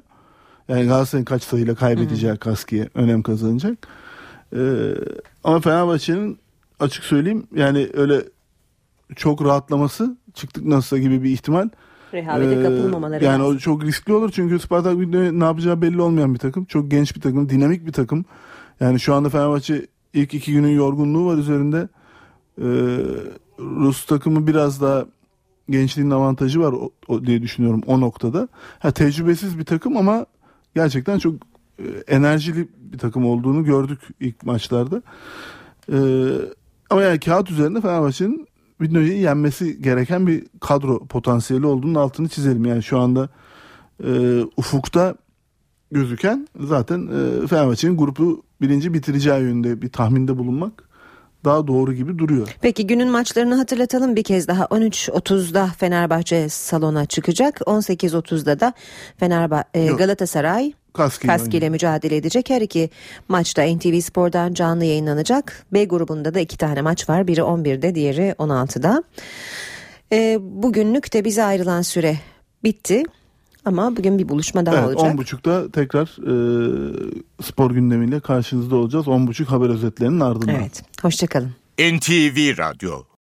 [0.68, 3.88] Yani Galatasaray'ın kaç sayıyla kaybedeceği Kaski'ye önem kazanacak.
[4.56, 4.94] Ee,
[5.44, 6.38] ama Fenerbahçe'nin
[6.80, 8.24] açık söyleyeyim yani öyle
[9.16, 11.68] çok rahatlaması çıktık nasılsa gibi bir ihtimal.
[12.14, 13.56] Rehavete Ee, kapılmamaları Yani lazım.
[13.56, 16.64] o çok riskli olur çünkü Spartak ne yapacağı belli olmayan bir takım.
[16.64, 18.24] Çok genç bir takım, dinamik bir takım.
[18.80, 21.88] Yani şu anda Fenerbahçe ilk iki günün yorgunluğu var üzerinde.
[22.58, 22.64] Ee,
[23.58, 25.04] Rus takımı biraz daha
[25.68, 28.48] gençliğin avantajı var o, o diye düşünüyorum o noktada.
[28.78, 30.26] Ha tecrübesiz bir takım ama
[30.74, 31.34] gerçekten çok
[31.78, 35.02] e, enerjili bir takım olduğunu gördük ilk maçlarda.
[35.92, 35.96] Ee,
[36.90, 38.46] ama yani kağıt üzerinde Fenerbahçe'nin
[38.80, 42.64] Vidno'yu yenmesi gereken bir kadro potansiyeli olduğunun altını çizelim.
[42.64, 43.28] Yani şu anda
[44.04, 45.14] e, ufukta
[45.92, 50.90] gözüken zaten e, Fenerbahçe'nin grubu birinci bitireceği yönünde bir tahminde bulunmak
[51.44, 52.56] daha doğru gibi duruyor.
[52.60, 54.64] Peki günün maçlarını hatırlatalım bir kez daha.
[54.64, 57.60] 13.30'da Fenerbahçe salona çıkacak.
[57.60, 58.72] 18.30'da da
[59.16, 59.86] Fenerbahçe.
[59.86, 60.72] Galatasaray
[61.26, 62.50] Kaski ile mücadele edecek.
[62.50, 62.90] Her iki
[63.28, 65.66] maçta NTV Spor'dan canlı yayınlanacak.
[65.72, 67.26] B grubunda da iki tane maç var.
[67.26, 69.02] Biri 11'de, diğeri 16'da.
[70.12, 72.18] Ee, bugünlük de bize ayrılan süre
[72.64, 73.02] bitti.
[73.64, 75.14] Ama bugün bir buluşma daha evet, olacak.
[75.14, 79.06] 10.30'da tekrar e, spor gündemiyle karşınızda olacağız.
[79.06, 80.54] 10.30 haber özetlerinin ardından.
[80.54, 80.82] Evet.
[81.02, 81.50] Hoşçakalın.
[81.78, 83.10] NTV Radyo